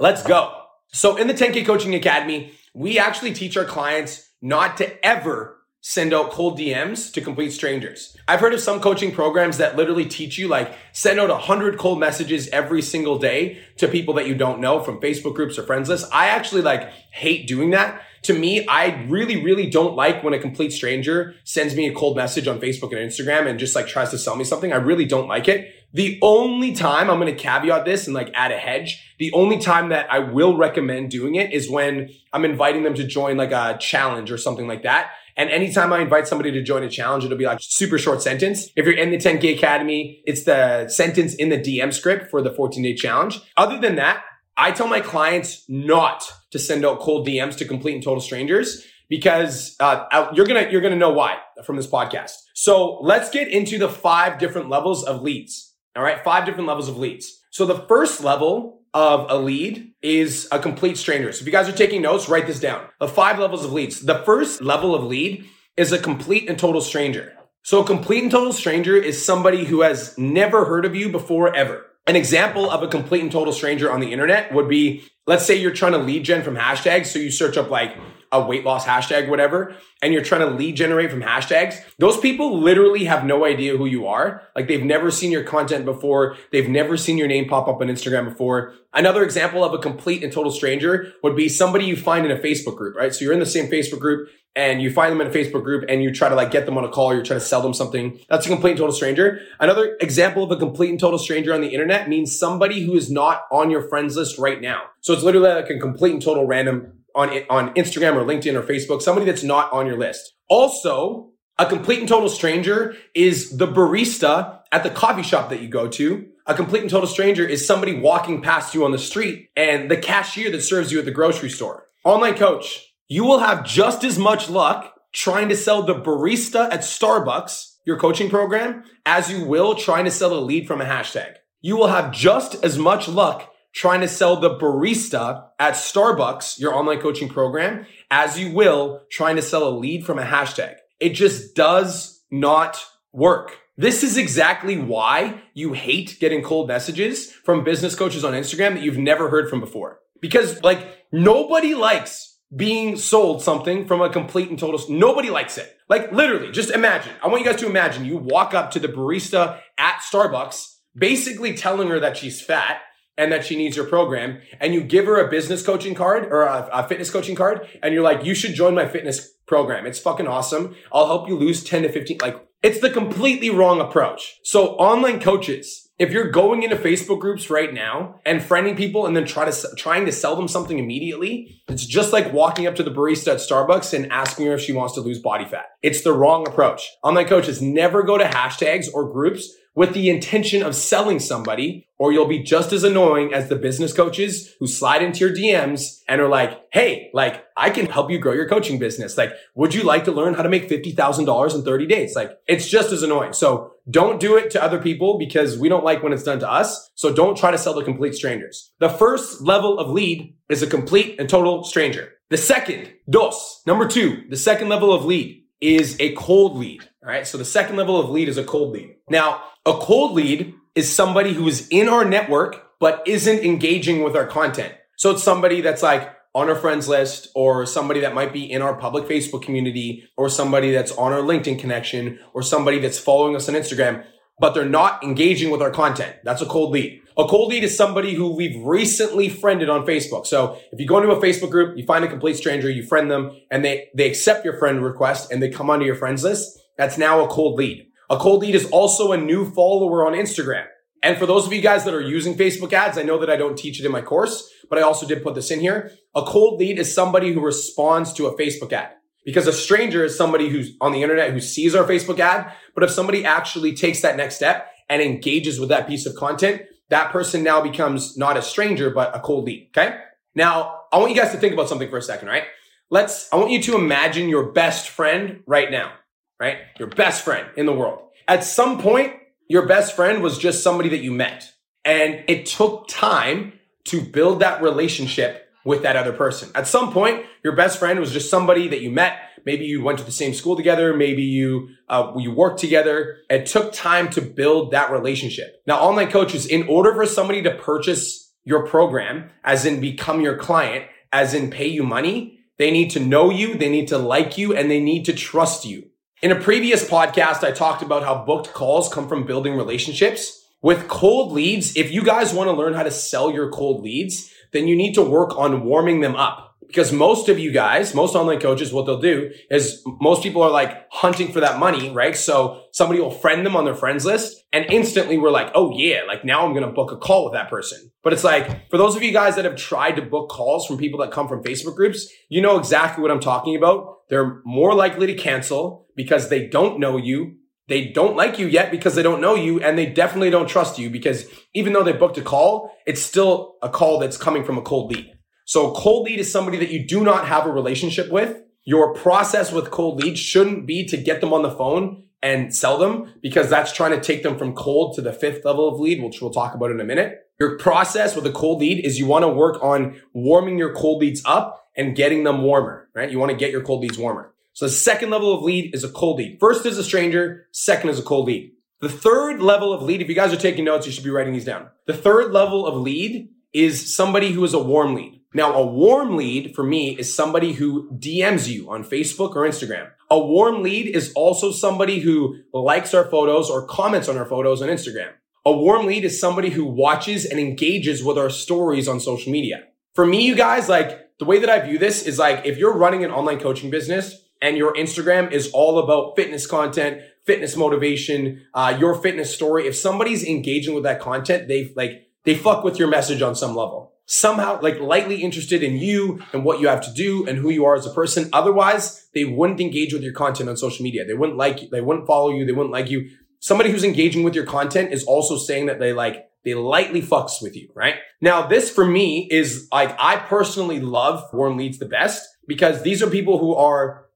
Let's 0.00 0.22
go. 0.22 0.62
So 0.88 1.16
in 1.16 1.26
the 1.26 1.34
10K 1.34 1.64
Coaching 1.64 1.94
Academy, 1.94 2.52
we 2.74 2.98
actually 2.98 3.32
teach 3.32 3.56
our 3.56 3.64
clients 3.64 4.30
not 4.42 4.76
to 4.78 5.06
ever 5.06 5.54
send 5.86 6.14
out 6.14 6.30
cold 6.30 6.58
DMs 6.58 7.12
to 7.12 7.20
complete 7.20 7.50
strangers. 7.50 8.16
I've 8.26 8.40
heard 8.40 8.54
of 8.54 8.60
some 8.60 8.80
coaching 8.80 9.12
programs 9.12 9.58
that 9.58 9.76
literally 9.76 10.06
teach 10.06 10.38
you 10.38 10.48
like 10.48 10.74
send 10.92 11.20
out 11.20 11.28
100 11.28 11.78
cold 11.78 12.00
messages 12.00 12.48
every 12.48 12.80
single 12.80 13.18
day 13.18 13.58
to 13.76 13.86
people 13.86 14.14
that 14.14 14.26
you 14.26 14.34
don't 14.34 14.60
know 14.60 14.80
from 14.80 14.98
Facebook 14.98 15.34
groups 15.34 15.58
or 15.58 15.62
friends 15.64 15.90
lists. 15.90 16.08
I 16.10 16.28
actually 16.28 16.62
like 16.62 16.90
hate 17.10 17.46
doing 17.46 17.70
that. 17.72 18.00
To 18.24 18.38
me, 18.38 18.66
I 18.66 19.04
really, 19.08 19.42
really 19.42 19.68
don't 19.68 19.96
like 19.96 20.22
when 20.22 20.34
a 20.34 20.38
complete 20.38 20.72
stranger 20.72 21.34
sends 21.44 21.74
me 21.74 21.86
a 21.88 21.94
cold 21.94 22.16
message 22.16 22.46
on 22.46 22.60
Facebook 22.60 22.90
and 22.92 22.98
Instagram 22.98 23.46
and 23.46 23.58
just 23.58 23.74
like 23.74 23.86
tries 23.86 24.10
to 24.10 24.18
sell 24.18 24.36
me 24.36 24.44
something. 24.44 24.72
I 24.72 24.76
really 24.76 25.04
don't 25.04 25.28
like 25.28 25.48
it. 25.48 25.74
The 25.92 26.18
only 26.22 26.74
time 26.74 27.08
I'm 27.08 27.20
going 27.20 27.34
to 27.34 27.40
caveat 27.40 27.84
this 27.84 28.06
and 28.06 28.14
like 28.14 28.30
add 28.34 28.50
a 28.50 28.56
hedge, 28.58 29.14
the 29.18 29.32
only 29.32 29.58
time 29.58 29.90
that 29.90 30.10
I 30.10 30.18
will 30.18 30.56
recommend 30.56 31.10
doing 31.10 31.36
it 31.36 31.52
is 31.52 31.70
when 31.70 32.10
I'm 32.32 32.44
inviting 32.44 32.82
them 32.82 32.94
to 32.94 33.04
join 33.04 33.36
like 33.36 33.52
a 33.52 33.78
challenge 33.78 34.32
or 34.32 34.38
something 34.38 34.66
like 34.66 34.82
that 34.82 35.12
and 35.36 35.50
anytime 35.50 35.92
I 35.92 36.00
invite 36.00 36.28
somebody 36.28 36.52
to 36.52 36.62
join 36.62 36.82
a 36.84 36.88
challenge, 36.88 37.24
it'll 37.24 37.36
be 37.36 37.44
like 37.44 37.58
super 37.60 37.98
short 37.98 38.22
sentence. 38.22 38.68
If 38.76 38.86
you're 38.86 38.96
in 38.96 39.10
the 39.10 39.16
10K 39.16 39.56
Academy, 39.56 40.22
it's 40.24 40.44
the 40.44 40.88
sentence 40.88 41.34
in 41.34 41.48
the 41.48 41.58
DM 41.58 41.92
script 41.92 42.30
for 42.30 42.40
the 42.40 42.52
14 42.52 42.82
day 42.82 42.94
challenge. 42.94 43.40
Other 43.56 43.80
than 43.80 43.96
that, 43.96 44.22
I 44.56 44.70
tell 44.70 44.86
my 44.86 45.00
clients 45.00 45.64
not 45.68 46.30
to 46.50 46.58
send 46.58 46.84
out 46.84 47.00
cold 47.00 47.26
DMs 47.26 47.56
to 47.58 47.64
complete 47.64 47.94
and 47.94 48.02
total 48.02 48.20
strangers 48.20 48.84
because 49.08 49.76
uh, 49.80 50.30
you're 50.34 50.46
gonna 50.46 50.68
you're 50.70 50.80
gonna 50.80 50.96
know 50.96 51.12
why 51.12 51.38
from 51.64 51.76
this 51.76 51.86
podcast. 51.86 52.32
So 52.54 52.98
let's 53.00 53.30
get 53.30 53.48
into 53.48 53.78
the 53.78 53.88
five 53.88 54.38
different 54.38 54.68
levels 54.68 55.04
of 55.04 55.22
leads. 55.22 55.74
All 55.96 56.02
right, 56.02 56.22
five 56.24 56.46
different 56.46 56.66
levels 56.66 56.88
of 56.88 56.96
leads. 56.96 57.40
So 57.50 57.66
the 57.66 57.86
first 57.86 58.22
level 58.22 58.82
of 58.94 59.26
a 59.28 59.36
lead 59.36 59.92
is 60.02 60.48
a 60.52 60.58
complete 60.58 60.96
stranger. 60.96 61.32
So 61.32 61.40
if 61.40 61.46
you 61.46 61.52
guys 61.52 61.68
are 61.68 61.72
taking 61.72 62.02
notes, 62.02 62.28
write 62.28 62.46
this 62.46 62.60
down. 62.60 62.86
The 63.00 63.08
five 63.08 63.38
levels 63.38 63.64
of 63.64 63.72
leads. 63.72 64.00
The 64.00 64.22
first 64.24 64.62
level 64.62 64.94
of 64.94 65.04
lead 65.04 65.44
is 65.76 65.92
a 65.92 65.98
complete 65.98 66.48
and 66.48 66.58
total 66.58 66.80
stranger. 66.80 67.32
So 67.62 67.80
a 67.82 67.86
complete 67.86 68.22
and 68.22 68.30
total 68.30 68.52
stranger 68.52 68.96
is 68.96 69.24
somebody 69.24 69.64
who 69.64 69.82
has 69.82 70.16
never 70.18 70.64
heard 70.64 70.84
of 70.84 70.94
you 70.94 71.08
before 71.08 71.54
ever. 71.54 71.86
An 72.06 72.16
example 72.16 72.70
of 72.70 72.82
a 72.82 72.88
complete 72.88 73.22
and 73.22 73.32
total 73.32 73.52
stranger 73.52 73.90
on 73.90 74.00
the 74.00 74.12
internet 74.12 74.52
would 74.52 74.68
be, 74.68 75.04
let's 75.26 75.46
say 75.46 75.54
you're 75.54 75.72
trying 75.72 75.92
to 75.92 75.98
lead 75.98 76.24
gen 76.24 76.42
from 76.42 76.56
hashtags. 76.56 77.06
So 77.06 77.18
you 77.18 77.30
search 77.30 77.56
up 77.56 77.70
like 77.70 77.96
a 78.34 78.44
weight 78.44 78.64
loss 78.64 78.84
hashtag, 78.84 79.28
whatever, 79.28 79.74
and 80.02 80.12
you're 80.12 80.24
trying 80.24 80.40
to 80.40 80.54
lead 80.54 80.76
generate 80.76 81.10
from 81.10 81.22
hashtags, 81.22 81.76
those 81.98 82.18
people 82.18 82.58
literally 82.58 83.04
have 83.04 83.24
no 83.24 83.44
idea 83.44 83.76
who 83.76 83.86
you 83.86 84.06
are. 84.06 84.42
Like 84.56 84.66
they've 84.66 84.82
never 84.82 85.10
seen 85.10 85.30
your 85.30 85.44
content 85.44 85.84
before. 85.84 86.36
They've 86.50 86.68
never 86.68 86.96
seen 86.96 87.16
your 87.16 87.28
name 87.28 87.48
pop 87.48 87.68
up 87.68 87.80
on 87.80 87.86
Instagram 87.86 88.28
before. 88.28 88.74
Another 88.92 89.22
example 89.22 89.64
of 89.64 89.72
a 89.72 89.78
complete 89.78 90.22
and 90.24 90.32
total 90.32 90.50
stranger 90.50 91.12
would 91.22 91.36
be 91.36 91.48
somebody 91.48 91.84
you 91.84 91.96
find 91.96 92.26
in 92.26 92.32
a 92.32 92.40
Facebook 92.40 92.76
group, 92.76 92.96
right? 92.96 93.14
So 93.14 93.24
you're 93.24 93.32
in 93.32 93.40
the 93.40 93.46
same 93.46 93.70
Facebook 93.70 94.00
group 94.00 94.28
and 94.56 94.80
you 94.80 94.90
find 94.90 95.12
them 95.12 95.20
in 95.20 95.26
a 95.26 95.30
Facebook 95.30 95.64
group 95.64 95.84
and 95.88 96.02
you 96.02 96.12
try 96.12 96.28
to 96.28 96.34
like 96.34 96.50
get 96.50 96.64
them 96.64 96.78
on 96.78 96.84
a 96.84 96.88
call 96.88 97.10
or 97.10 97.14
you're 97.14 97.24
trying 97.24 97.40
to 97.40 97.44
sell 97.44 97.60
them 97.60 97.74
something. 97.74 98.20
That's 98.28 98.46
a 98.46 98.48
complete 98.48 98.72
and 98.72 98.78
total 98.78 98.94
stranger. 98.94 99.40
Another 99.58 99.96
example 100.00 100.44
of 100.44 100.50
a 100.52 100.56
complete 100.56 100.90
and 100.90 101.00
total 101.00 101.18
stranger 101.18 101.52
on 101.52 101.60
the 101.60 101.68
internet 101.68 102.08
means 102.08 102.38
somebody 102.38 102.82
who 102.82 102.94
is 102.94 103.10
not 103.10 103.42
on 103.50 103.70
your 103.70 103.82
friends 103.88 104.16
list 104.16 104.38
right 104.38 104.60
now. 104.60 104.82
So 105.00 105.13
it's 105.14 105.22
literally 105.22 105.48
like 105.48 105.70
a 105.70 105.78
complete 105.78 106.12
and 106.12 106.22
total 106.22 106.46
random 106.46 107.04
on, 107.14 107.30
on 107.48 107.74
Instagram 107.74 108.14
or 108.14 108.24
LinkedIn 108.24 108.54
or 108.54 108.62
Facebook, 108.62 109.02
somebody 109.02 109.26
that's 109.26 109.42
not 109.42 109.72
on 109.72 109.86
your 109.86 109.96
list. 109.96 110.34
Also, 110.48 111.30
a 111.58 111.66
complete 111.66 112.00
and 112.00 112.08
total 112.08 112.28
stranger 112.28 112.96
is 113.14 113.56
the 113.56 113.66
barista 113.66 114.60
at 114.72 114.82
the 114.82 114.90
coffee 114.90 115.22
shop 115.22 115.50
that 115.50 115.60
you 115.60 115.68
go 115.68 115.88
to. 115.88 116.26
A 116.46 116.54
complete 116.54 116.82
and 116.82 116.90
total 116.90 117.08
stranger 117.08 117.46
is 117.46 117.66
somebody 117.66 117.98
walking 117.98 118.42
past 118.42 118.74
you 118.74 118.84
on 118.84 118.90
the 118.90 118.98
street 118.98 119.48
and 119.56 119.90
the 119.90 119.96
cashier 119.96 120.50
that 120.50 120.62
serves 120.62 120.92
you 120.92 120.98
at 120.98 121.04
the 121.04 121.10
grocery 121.10 121.48
store. 121.48 121.86
Online 122.04 122.34
coach, 122.34 122.92
you 123.08 123.24
will 123.24 123.38
have 123.38 123.64
just 123.64 124.04
as 124.04 124.18
much 124.18 124.50
luck 124.50 124.92
trying 125.12 125.48
to 125.48 125.56
sell 125.56 125.82
the 125.84 125.94
barista 125.94 126.70
at 126.72 126.80
Starbucks, 126.80 127.76
your 127.86 127.98
coaching 127.98 128.28
program, 128.28 128.82
as 129.06 129.30
you 129.30 129.44
will 129.44 129.74
trying 129.76 130.04
to 130.04 130.10
sell 130.10 130.36
a 130.36 130.40
lead 130.40 130.66
from 130.66 130.80
a 130.80 130.84
hashtag. 130.84 131.34
You 131.60 131.76
will 131.76 131.86
have 131.86 132.12
just 132.12 132.62
as 132.64 132.76
much 132.76 133.08
luck 133.08 133.48
trying 133.74 134.00
to 134.00 134.08
sell 134.08 134.36
the 134.36 134.56
barista 134.56 135.48
at 135.58 135.74
Starbucks, 135.74 136.58
your 136.58 136.74
online 136.74 137.00
coaching 137.00 137.28
program, 137.28 137.86
as 138.10 138.38
you 138.38 138.52
will 138.52 139.02
trying 139.10 139.36
to 139.36 139.42
sell 139.42 139.68
a 139.68 139.76
lead 139.76 140.06
from 140.06 140.18
a 140.18 140.24
hashtag. 140.24 140.76
It 141.00 141.10
just 141.10 141.54
does 141.54 142.22
not 142.30 142.82
work. 143.12 143.58
This 143.76 144.04
is 144.04 144.16
exactly 144.16 144.78
why 144.78 145.42
you 145.52 145.72
hate 145.72 146.18
getting 146.20 146.42
cold 146.42 146.68
messages 146.68 147.32
from 147.32 147.64
business 147.64 147.96
coaches 147.96 148.24
on 148.24 148.32
Instagram 148.32 148.74
that 148.74 148.82
you've 148.82 148.98
never 148.98 149.28
heard 149.28 149.50
from 149.50 149.58
before. 149.58 149.98
Because 150.20 150.62
like 150.62 150.86
nobody 151.10 151.74
likes 151.74 152.38
being 152.54 152.96
sold 152.96 153.42
something 153.42 153.86
from 153.86 154.00
a 154.00 154.08
complete 154.08 154.48
and 154.48 154.58
total, 154.58 154.80
nobody 154.88 155.30
likes 155.30 155.58
it. 155.58 155.76
Like 155.88 156.12
literally, 156.12 156.52
just 156.52 156.70
imagine. 156.70 157.12
I 157.20 157.26
want 157.26 157.42
you 157.42 157.50
guys 157.50 157.60
to 157.60 157.66
imagine 157.66 158.04
you 158.04 158.16
walk 158.16 158.54
up 158.54 158.70
to 158.70 158.78
the 158.78 158.86
barista 158.86 159.58
at 159.76 160.00
Starbucks, 160.08 160.76
basically 160.96 161.56
telling 161.56 161.88
her 161.88 161.98
that 161.98 162.16
she's 162.16 162.40
fat 162.40 162.80
and 163.16 163.32
that 163.32 163.44
she 163.44 163.56
needs 163.56 163.76
your 163.76 163.86
program 163.86 164.40
and 164.60 164.74
you 164.74 164.82
give 164.82 165.06
her 165.06 165.24
a 165.24 165.30
business 165.30 165.64
coaching 165.64 165.94
card 165.94 166.26
or 166.26 166.42
a, 166.42 166.68
a, 166.72 166.88
fitness 166.88 167.10
coaching 167.10 167.36
card 167.36 167.66
and 167.82 167.94
you're 167.94 168.02
like, 168.02 168.24
you 168.24 168.34
should 168.34 168.54
join 168.54 168.74
my 168.74 168.88
fitness 168.88 169.32
program. 169.46 169.86
It's 169.86 169.98
fucking 169.98 170.26
awesome. 170.26 170.74
I'll 170.92 171.06
help 171.06 171.28
you 171.28 171.36
lose 171.36 171.62
10 171.62 171.82
to 171.82 171.92
15. 171.92 172.18
Like 172.20 172.44
it's 172.62 172.80
the 172.80 172.90
completely 172.90 173.50
wrong 173.50 173.80
approach. 173.80 174.40
So 174.42 174.68
online 174.76 175.20
coaches, 175.20 175.84
if 175.98 176.10
you're 176.10 176.30
going 176.30 176.64
into 176.64 176.76
Facebook 176.76 177.20
groups 177.20 177.50
right 177.50 177.72
now 177.72 178.20
and 178.26 178.40
friending 178.40 178.76
people 178.76 179.06
and 179.06 179.16
then 179.16 179.24
try 179.26 179.48
to 179.48 179.68
trying 179.76 180.06
to 180.06 180.12
sell 180.12 180.34
them 180.34 180.48
something 180.48 180.78
immediately, 180.78 181.62
it's 181.68 181.86
just 181.86 182.12
like 182.12 182.32
walking 182.32 182.66
up 182.66 182.74
to 182.76 182.82
the 182.82 182.90
barista 182.90 183.32
at 183.32 183.38
Starbucks 183.38 183.94
and 183.94 184.10
asking 184.10 184.46
her 184.46 184.54
if 184.54 184.60
she 184.60 184.72
wants 184.72 184.94
to 184.94 185.00
lose 185.00 185.20
body 185.20 185.44
fat. 185.44 185.66
It's 185.82 186.02
the 186.02 186.12
wrong 186.12 186.48
approach. 186.48 186.90
Online 187.04 187.28
coaches 187.28 187.62
never 187.62 188.02
go 188.02 188.18
to 188.18 188.24
hashtags 188.24 188.86
or 188.92 189.12
groups 189.12 189.54
with 189.74 189.92
the 189.92 190.08
intention 190.08 190.62
of 190.62 190.74
selling 190.74 191.18
somebody, 191.18 191.86
or 191.98 192.12
you'll 192.12 192.26
be 192.26 192.42
just 192.42 192.72
as 192.72 192.84
annoying 192.84 193.32
as 193.34 193.48
the 193.48 193.56
business 193.56 193.92
coaches 193.92 194.54
who 194.60 194.66
slide 194.66 195.02
into 195.02 195.20
your 195.20 195.34
DMs 195.34 196.00
and 196.08 196.20
are 196.20 196.28
like, 196.28 196.60
Hey, 196.72 197.10
like 197.12 197.44
I 197.56 197.70
can 197.70 197.86
help 197.86 198.10
you 198.10 198.18
grow 198.18 198.32
your 198.32 198.48
coaching 198.48 198.78
business. 198.78 199.16
Like, 199.16 199.32
would 199.54 199.74
you 199.74 199.82
like 199.82 200.04
to 200.04 200.12
learn 200.12 200.34
how 200.34 200.42
to 200.42 200.48
make 200.48 200.68
$50,000 200.68 201.54
in 201.54 201.64
30 201.64 201.86
days? 201.86 202.14
Like 202.14 202.38
it's 202.46 202.68
just 202.68 202.92
as 202.92 203.02
annoying. 203.02 203.32
So 203.32 203.72
don't 203.90 204.20
do 204.20 204.36
it 204.36 204.50
to 204.52 204.62
other 204.62 204.80
people 204.80 205.18
because 205.18 205.58
we 205.58 205.68
don't 205.68 205.84
like 205.84 206.02
when 206.02 206.12
it's 206.12 206.22
done 206.22 206.40
to 206.40 206.50
us. 206.50 206.90
So 206.94 207.12
don't 207.12 207.36
try 207.36 207.50
to 207.50 207.58
sell 207.58 207.74
to 207.74 207.84
complete 207.84 208.14
strangers. 208.14 208.72
The 208.78 208.88
first 208.88 209.42
level 209.42 209.78
of 209.78 209.90
lead 209.90 210.36
is 210.48 210.62
a 210.62 210.66
complete 210.66 211.18
and 211.18 211.28
total 211.28 211.64
stranger. 211.64 212.12
The 212.30 212.36
second, 212.38 212.92
dos, 213.08 213.62
number 213.66 213.86
two, 213.86 214.24
the 214.30 214.36
second 214.36 214.68
level 214.68 214.92
of 214.92 215.04
lead 215.04 215.44
is 215.60 215.96
a 216.00 216.14
cold 216.14 216.56
lead. 216.56 216.82
All 217.02 217.10
right. 217.10 217.26
So 217.26 217.38
the 217.38 217.44
second 217.44 217.76
level 217.76 218.00
of 218.00 218.10
lead 218.10 218.28
is 218.28 218.38
a 218.38 218.44
cold 218.44 218.72
lead. 218.72 218.96
Now, 219.08 219.42
a 219.66 219.74
cold 219.74 220.12
lead 220.12 220.54
is 220.74 220.92
somebody 220.92 221.32
who 221.32 221.48
is 221.48 221.68
in 221.70 221.88
our 221.88 222.04
network, 222.04 222.78
but 222.80 223.02
isn't 223.06 223.40
engaging 223.40 224.02
with 224.02 224.16
our 224.16 224.26
content. 224.26 224.74
So 224.96 225.10
it's 225.10 225.22
somebody 225.22 225.60
that's 225.60 225.82
like 225.82 226.10
on 226.34 226.48
our 226.48 226.56
friends 226.56 226.88
list 226.88 227.28
or 227.34 227.64
somebody 227.64 228.00
that 228.00 228.14
might 228.14 228.32
be 228.32 228.50
in 228.50 228.60
our 228.60 228.74
public 228.74 229.04
Facebook 229.04 229.42
community 229.42 230.04
or 230.16 230.28
somebody 230.28 230.72
that's 230.72 230.92
on 230.92 231.12
our 231.12 231.20
LinkedIn 231.20 231.58
connection 231.58 232.18
or 232.34 232.42
somebody 232.42 232.78
that's 232.78 232.98
following 232.98 233.36
us 233.36 233.48
on 233.48 233.54
Instagram, 233.54 234.04
but 234.38 234.52
they're 234.52 234.68
not 234.68 235.02
engaging 235.02 235.50
with 235.50 235.62
our 235.62 235.70
content. 235.70 236.16
That's 236.24 236.42
a 236.42 236.46
cold 236.46 236.72
lead. 236.72 237.00
A 237.16 237.24
cold 237.24 237.50
lead 237.50 237.62
is 237.62 237.76
somebody 237.76 238.14
who 238.14 238.34
we've 238.34 238.60
recently 238.64 239.28
friended 239.28 239.70
on 239.70 239.86
Facebook. 239.86 240.26
So 240.26 240.58
if 240.72 240.80
you 240.80 240.86
go 240.86 240.98
into 240.98 241.12
a 241.12 241.20
Facebook 241.20 241.50
group, 241.50 241.78
you 241.78 241.86
find 241.86 242.04
a 242.04 242.08
complete 242.08 242.36
stranger, 242.36 242.68
you 242.68 242.84
friend 242.84 243.08
them 243.08 243.40
and 243.50 243.64
they, 243.64 243.88
they 243.94 244.08
accept 244.08 244.44
your 244.44 244.58
friend 244.58 244.84
request 244.84 245.30
and 245.30 245.40
they 245.40 245.48
come 245.48 245.70
onto 245.70 245.86
your 245.86 245.94
friends 245.94 246.24
list. 246.24 246.60
That's 246.76 246.98
now 246.98 247.24
a 247.24 247.28
cold 247.28 247.56
lead. 247.56 247.86
A 248.10 248.16
cold 248.16 248.40
lead 248.42 248.54
is 248.54 248.68
also 248.70 249.12
a 249.12 249.16
new 249.16 249.50
follower 249.50 250.06
on 250.06 250.12
Instagram. 250.12 250.66
And 251.02 251.18
for 251.18 251.26
those 251.26 251.46
of 251.46 251.52
you 251.52 251.60
guys 251.60 251.84
that 251.84 251.94
are 251.94 252.00
using 252.00 252.34
Facebook 252.34 252.72
ads, 252.72 252.96
I 252.96 253.02
know 253.02 253.18
that 253.18 253.28
I 253.28 253.36
don't 253.36 253.58
teach 253.58 253.78
it 253.78 253.84
in 253.84 253.92
my 253.92 254.00
course, 254.00 254.50
but 254.70 254.78
I 254.78 254.82
also 254.82 255.06
did 255.06 255.22
put 255.22 255.34
this 255.34 255.50
in 255.50 255.60
here. 255.60 255.90
A 256.14 256.22
cold 256.22 256.58
lead 256.58 256.78
is 256.78 256.94
somebody 256.94 257.32
who 257.32 257.40
responds 257.40 258.12
to 258.14 258.26
a 258.26 258.38
Facebook 258.38 258.72
ad. 258.72 258.90
Because 259.24 259.46
a 259.46 259.52
stranger 259.52 260.04
is 260.04 260.16
somebody 260.16 260.48
who's 260.48 260.72
on 260.80 260.92
the 260.92 261.02
internet 261.02 261.32
who 261.32 261.40
sees 261.40 261.74
our 261.74 261.84
Facebook 261.84 262.20
ad. 262.20 262.52
But 262.74 262.84
if 262.84 262.90
somebody 262.90 263.24
actually 263.24 263.74
takes 263.74 264.00
that 264.02 264.16
next 264.16 264.36
step 264.36 264.70
and 264.88 265.00
engages 265.00 265.58
with 265.58 265.70
that 265.70 265.86
piece 265.86 266.06
of 266.06 266.14
content, 266.14 266.62
that 266.90 267.10
person 267.10 267.42
now 267.42 267.60
becomes 267.60 268.16
not 268.16 268.36
a 268.36 268.42
stranger, 268.42 268.90
but 268.90 269.16
a 269.16 269.20
cold 269.20 269.44
lead. 269.44 269.70
Okay. 269.76 269.98
Now 270.34 270.80
I 270.92 270.98
want 270.98 271.14
you 271.14 271.20
guys 271.20 271.32
to 271.32 271.38
think 271.38 271.52
about 271.54 271.68
something 271.68 271.88
for 271.88 271.96
a 271.96 272.02
second, 272.02 272.28
right? 272.28 272.44
Let's, 272.90 273.32
I 273.32 273.36
want 273.36 273.50
you 273.50 273.62
to 273.62 273.76
imagine 273.76 274.28
your 274.28 274.52
best 274.52 274.88
friend 274.88 275.42
right 275.46 275.70
now, 275.70 275.92
right? 276.40 276.58
Your 276.78 276.88
best 276.88 277.24
friend 277.24 277.48
in 277.56 277.66
the 277.66 277.72
world. 277.72 278.00
At 278.28 278.44
some 278.44 278.80
point, 278.80 279.14
your 279.48 279.66
best 279.66 279.94
friend 279.94 280.22
was 280.22 280.38
just 280.38 280.62
somebody 280.62 280.88
that 280.90 281.00
you 281.00 281.12
met 281.12 281.52
and 281.84 282.24
it 282.28 282.46
took 282.46 282.88
time 282.88 283.52
to 283.84 284.00
build 284.00 284.40
that 284.40 284.62
relationship 284.62 285.48
with 285.64 285.82
that 285.82 285.96
other 285.96 286.12
person. 286.12 286.50
At 286.54 286.66
some 286.66 286.92
point, 286.92 287.24
your 287.42 287.54
best 287.54 287.78
friend 287.78 288.00
was 288.00 288.12
just 288.12 288.30
somebody 288.30 288.68
that 288.68 288.80
you 288.80 288.90
met. 288.90 289.18
Maybe 289.44 289.66
you 289.66 289.82
went 289.82 289.98
to 289.98 290.04
the 290.04 290.12
same 290.12 290.32
school 290.32 290.56
together. 290.56 290.94
Maybe 290.94 291.22
you, 291.22 291.68
uh, 291.88 292.12
you 292.16 292.32
worked 292.32 292.60
together. 292.60 293.18
It 293.28 293.46
took 293.46 293.72
time 293.72 294.08
to 294.10 294.22
build 294.22 294.72
that 294.72 294.90
relationship. 294.90 295.62
Now, 295.66 295.80
online 295.80 296.10
coaches, 296.10 296.46
in 296.46 296.66
order 296.68 296.94
for 296.94 297.06
somebody 297.06 297.42
to 297.42 297.54
purchase 297.54 298.32
your 298.44 298.66
program, 298.66 299.30
as 299.42 299.66
in 299.66 299.80
become 299.80 300.20
your 300.20 300.36
client, 300.36 300.86
as 301.12 301.34
in 301.34 301.50
pay 301.50 301.66
you 301.66 301.82
money, 301.82 302.40
they 302.58 302.70
need 302.70 302.90
to 302.90 303.00
know 303.00 303.30
you, 303.30 303.54
they 303.54 303.70
need 303.70 303.88
to 303.88 303.98
like 303.98 304.38
you, 304.38 304.54
and 304.54 304.70
they 304.70 304.80
need 304.80 305.04
to 305.06 305.12
trust 305.12 305.64
you. 305.64 305.90
In 306.24 306.32
a 306.32 306.40
previous 306.40 306.88
podcast, 306.88 307.44
I 307.44 307.52
talked 307.52 307.82
about 307.82 308.02
how 308.02 308.24
booked 308.24 308.54
calls 308.54 308.90
come 308.90 309.08
from 309.08 309.26
building 309.26 309.56
relationships. 309.56 310.42
With 310.62 310.88
cold 310.88 311.32
leads, 311.32 311.76
if 311.76 311.92
you 311.92 312.02
guys 312.02 312.32
want 312.32 312.48
to 312.48 312.56
learn 312.56 312.72
how 312.72 312.82
to 312.82 312.90
sell 312.90 313.30
your 313.30 313.50
cold 313.50 313.82
leads, 313.82 314.32
then 314.50 314.66
you 314.66 314.74
need 314.74 314.94
to 314.94 315.02
work 315.02 315.36
on 315.36 315.66
warming 315.66 316.00
them 316.00 316.16
up. 316.16 316.56
Because 316.66 316.92
most 316.92 317.28
of 317.28 317.38
you 317.38 317.52
guys, 317.52 317.94
most 317.94 318.14
online 318.14 318.40
coaches, 318.40 318.72
what 318.72 318.86
they'll 318.86 319.02
do 319.02 319.32
is 319.50 319.82
most 320.00 320.22
people 320.22 320.40
are 320.40 320.50
like 320.50 320.90
hunting 320.90 321.30
for 321.30 321.40
that 321.40 321.58
money, 321.58 321.90
right? 321.90 322.16
So 322.16 322.62
somebody 322.72 323.00
will 323.00 323.10
friend 323.10 323.44
them 323.44 323.54
on 323.54 323.66
their 323.66 323.74
friends 323.74 324.06
list 324.06 324.42
and 324.50 324.64
instantly 324.70 325.18
we're 325.18 325.30
like, 325.30 325.52
oh 325.54 325.76
yeah, 325.76 326.04
like 326.08 326.24
now 326.24 326.46
I'm 326.46 326.54
going 326.54 326.64
to 326.64 326.72
book 326.72 326.90
a 326.90 326.96
call 326.96 327.24
with 327.24 327.34
that 327.34 327.50
person. 327.50 327.92
But 328.02 328.14
it's 328.14 328.24
like, 328.24 328.70
for 328.70 328.78
those 328.78 328.96
of 328.96 329.02
you 329.02 329.12
guys 329.12 329.36
that 329.36 329.44
have 329.44 329.56
tried 329.56 329.96
to 329.96 330.02
book 330.02 330.30
calls 330.30 330.66
from 330.66 330.78
people 330.78 331.00
that 331.00 331.10
come 331.10 331.28
from 331.28 331.44
Facebook 331.44 331.76
groups, 331.76 332.10
you 332.30 332.40
know 332.40 332.58
exactly 332.58 333.02
what 333.02 333.10
I'm 333.10 333.20
talking 333.20 333.56
about. 333.56 334.08
They're 334.08 334.40
more 334.46 334.74
likely 334.74 335.06
to 335.06 335.14
cancel 335.14 335.83
because 335.96 336.28
they 336.28 336.46
don't 336.46 336.78
know 336.78 336.96
you. 336.96 337.36
They 337.68 337.86
don't 337.86 338.16
like 338.16 338.38
you 338.38 338.46
yet 338.46 338.70
because 338.70 338.94
they 338.94 339.02
don't 339.02 339.22
know 339.22 339.34
you 339.34 339.60
and 339.60 339.78
they 339.78 339.86
definitely 339.86 340.30
don't 340.30 340.48
trust 340.48 340.78
you 340.78 340.90
because 340.90 341.24
even 341.54 341.72
though 341.72 341.82
they 341.82 341.92
booked 341.92 342.18
a 342.18 342.22
call, 342.22 342.70
it's 342.86 343.02
still 343.02 343.54
a 343.62 343.70
call 343.70 343.98
that's 343.98 344.18
coming 344.18 344.44
from 344.44 344.58
a 344.58 344.62
cold 344.62 344.92
lead. 344.92 345.12
So 345.46 345.72
cold 345.72 346.06
lead 346.06 346.20
is 346.20 346.30
somebody 346.30 346.58
that 346.58 346.70
you 346.70 346.86
do 346.86 347.02
not 347.02 347.26
have 347.26 347.46
a 347.46 347.52
relationship 347.52 348.10
with. 348.10 348.42
Your 348.64 348.94
process 348.94 349.52
with 349.52 349.70
cold 349.70 350.02
leads 350.02 350.20
shouldn't 350.20 350.66
be 350.66 350.86
to 350.86 350.96
get 350.96 351.20
them 351.20 351.32
on 351.32 351.42
the 351.42 351.50
phone 351.50 352.04
and 352.22 352.54
sell 352.54 352.78
them 352.78 353.12
because 353.22 353.50
that's 353.50 353.72
trying 353.72 353.90
to 353.90 354.00
take 354.00 354.22
them 354.22 354.38
from 354.38 354.54
cold 354.54 354.94
to 354.96 355.02
the 355.02 355.12
fifth 355.12 355.44
level 355.44 355.68
of 355.68 355.78
lead, 355.78 356.02
which 356.02 356.20
we'll 356.20 356.30
talk 356.30 356.54
about 356.54 356.70
in 356.70 356.80
a 356.80 356.84
minute. 356.84 357.18
Your 357.38 357.58
process 357.58 358.16
with 358.16 358.26
a 358.26 358.32
cold 358.32 358.60
lead 358.60 358.84
is 358.84 358.98
you 358.98 359.06
want 359.06 359.24
to 359.24 359.28
work 359.28 359.62
on 359.62 360.00
warming 360.14 360.56
your 360.56 360.72
cold 360.74 361.02
leads 361.02 361.22
up 361.26 361.68
and 361.76 361.96
getting 361.96 362.24
them 362.24 362.42
warmer, 362.42 362.88
right? 362.94 363.10
You 363.10 363.18
want 363.18 363.30
to 363.30 363.36
get 363.36 363.50
your 363.50 363.62
cold 363.62 363.82
leads 363.82 363.98
warmer. 363.98 364.33
So 364.54 364.66
the 364.66 364.72
second 364.72 365.10
level 365.10 365.34
of 365.36 365.42
lead 365.42 365.74
is 365.74 365.82
a 365.82 365.88
cold 365.88 366.18
lead. 366.18 366.38
First 366.38 366.64
is 366.64 366.78
a 366.78 366.84
stranger. 366.84 367.48
Second 367.50 367.90
is 367.90 367.98
a 367.98 368.02
cold 368.02 368.28
lead. 368.28 368.52
The 368.80 368.88
third 368.88 369.42
level 369.42 369.72
of 369.72 369.82
lead, 369.82 370.00
if 370.00 370.08
you 370.08 370.14
guys 370.14 370.32
are 370.32 370.36
taking 370.36 370.64
notes, 370.64 370.86
you 370.86 370.92
should 370.92 371.02
be 371.02 371.10
writing 371.10 371.32
these 371.32 371.44
down. 371.44 371.68
The 371.86 371.94
third 371.94 372.32
level 372.32 372.64
of 372.64 372.76
lead 372.76 373.30
is 373.52 373.94
somebody 373.94 374.30
who 374.30 374.44
is 374.44 374.54
a 374.54 374.62
warm 374.62 374.94
lead. 374.94 375.20
Now, 375.34 375.54
a 375.54 375.66
warm 375.66 376.16
lead 376.16 376.54
for 376.54 376.62
me 376.62 376.96
is 376.96 377.12
somebody 377.12 377.54
who 377.54 377.90
DMs 377.90 378.46
you 378.46 378.70
on 378.70 378.84
Facebook 378.84 379.34
or 379.34 379.42
Instagram. 379.42 379.90
A 380.08 380.18
warm 380.18 380.62
lead 380.62 380.86
is 380.86 381.12
also 381.14 381.50
somebody 381.50 381.98
who 381.98 382.36
likes 382.52 382.94
our 382.94 383.04
photos 383.06 383.50
or 383.50 383.66
comments 383.66 384.08
on 384.08 384.16
our 384.16 384.26
photos 384.26 384.62
on 384.62 384.68
Instagram. 384.68 385.10
A 385.44 385.52
warm 385.52 385.86
lead 385.86 386.04
is 386.04 386.20
somebody 386.20 386.50
who 386.50 386.64
watches 386.64 387.24
and 387.24 387.40
engages 387.40 388.04
with 388.04 388.16
our 388.16 388.30
stories 388.30 388.86
on 388.86 389.00
social 389.00 389.32
media. 389.32 389.64
For 389.94 390.06
me, 390.06 390.24
you 390.24 390.36
guys, 390.36 390.68
like 390.68 391.18
the 391.18 391.24
way 391.24 391.40
that 391.40 391.50
I 391.50 391.66
view 391.66 391.78
this 391.78 392.06
is 392.06 392.18
like 392.20 392.46
if 392.46 392.56
you're 392.56 392.76
running 392.76 393.04
an 393.04 393.10
online 393.10 393.40
coaching 393.40 393.70
business 393.70 394.23
and 394.44 394.56
your 394.56 394.74
Instagram 394.74 395.32
is 395.32 395.50
all 395.52 395.78
about 395.78 396.14
fitness 396.14 396.46
content, 396.46 397.00
fitness 397.24 397.56
motivation, 397.56 398.46
uh, 398.54 398.76
your 398.78 398.94
fitness 398.94 399.34
story, 399.34 399.66
if 399.66 399.74
somebody's 399.74 400.24
engaging 400.24 400.74
with 400.74 400.84
that 400.84 401.00
content, 401.00 401.48
they 401.48 401.72
like, 401.74 402.08
they 402.24 402.34
fuck 402.34 402.62
with 402.62 402.78
your 402.78 402.88
message 402.88 403.22
on 403.22 403.34
some 403.34 403.56
level 403.56 403.94
somehow 404.06 404.60
like 404.60 404.78
lightly 404.80 405.22
interested 405.22 405.62
in 405.62 405.76
you 405.76 406.22
and 406.32 406.44
what 406.44 406.60
you 406.60 406.68
have 406.68 406.82
to 406.82 406.92
do 406.92 407.26
and 407.26 407.38
who 407.38 407.50
you 407.50 407.64
are 407.64 407.74
as 407.74 407.86
a 407.86 407.90
person. 407.90 408.28
Otherwise, 408.32 409.08
they 409.14 409.24
wouldn't 409.24 409.60
engage 409.60 409.92
with 409.92 410.02
your 410.02 410.12
content 410.12 410.48
on 410.48 410.56
social 410.56 410.82
media. 410.82 411.04
They 411.04 411.14
wouldn't 411.14 411.38
like 411.38 411.62
you. 411.62 411.68
They 411.70 411.80
wouldn't 411.80 412.06
follow 412.06 412.30
you. 412.30 412.44
They 412.44 412.52
wouldn't 412.52 412.72
like 412.72 412.90
you. 412.90 413.08
Somebody 413.40 413.70
who's 413.70 413.84
engaging 413.84 414.22
with 414.22 414.34
your 414.34 414.46
content 414.46 414.92
is 414.92 415.04
also 415.04 415.36
saying 415.36 415.66
that 415.66 415.78
they 415.78 415.92
like, 415.92 416.28
they 416.44 416.54
lightly 416.54 417.00
fucks 417.00 417.40
with 417.40 417.56
you, 417.56 417.70
right? 417.74 417.96
Now, 418.20 418.46
this 418.46 418.70
for 418.70 418.84
me 418.84 419.26
is 419.30 419.68
like, 419.72 419.96
I 419.98 420.16
personally 420.16 420.80
love 420.80 421.22
warm 421.32 421.56
leads 421.56 421.78
the 421.78 421.86
best 421.86 422.26
because 422.46 422.82
these 422.82 423.02
are 423.02 423.08
people 423.08 423.38
who 423.38 423.54
are, 423.54 424.03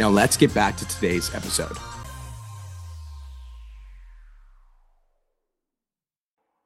Now 0.00 0.08
let's 0.08 0.36
get 0.36 0.52
back 0.54 0.76
to 0.78 0.88
today's 0.88 1.34
episode. 1.34 1.76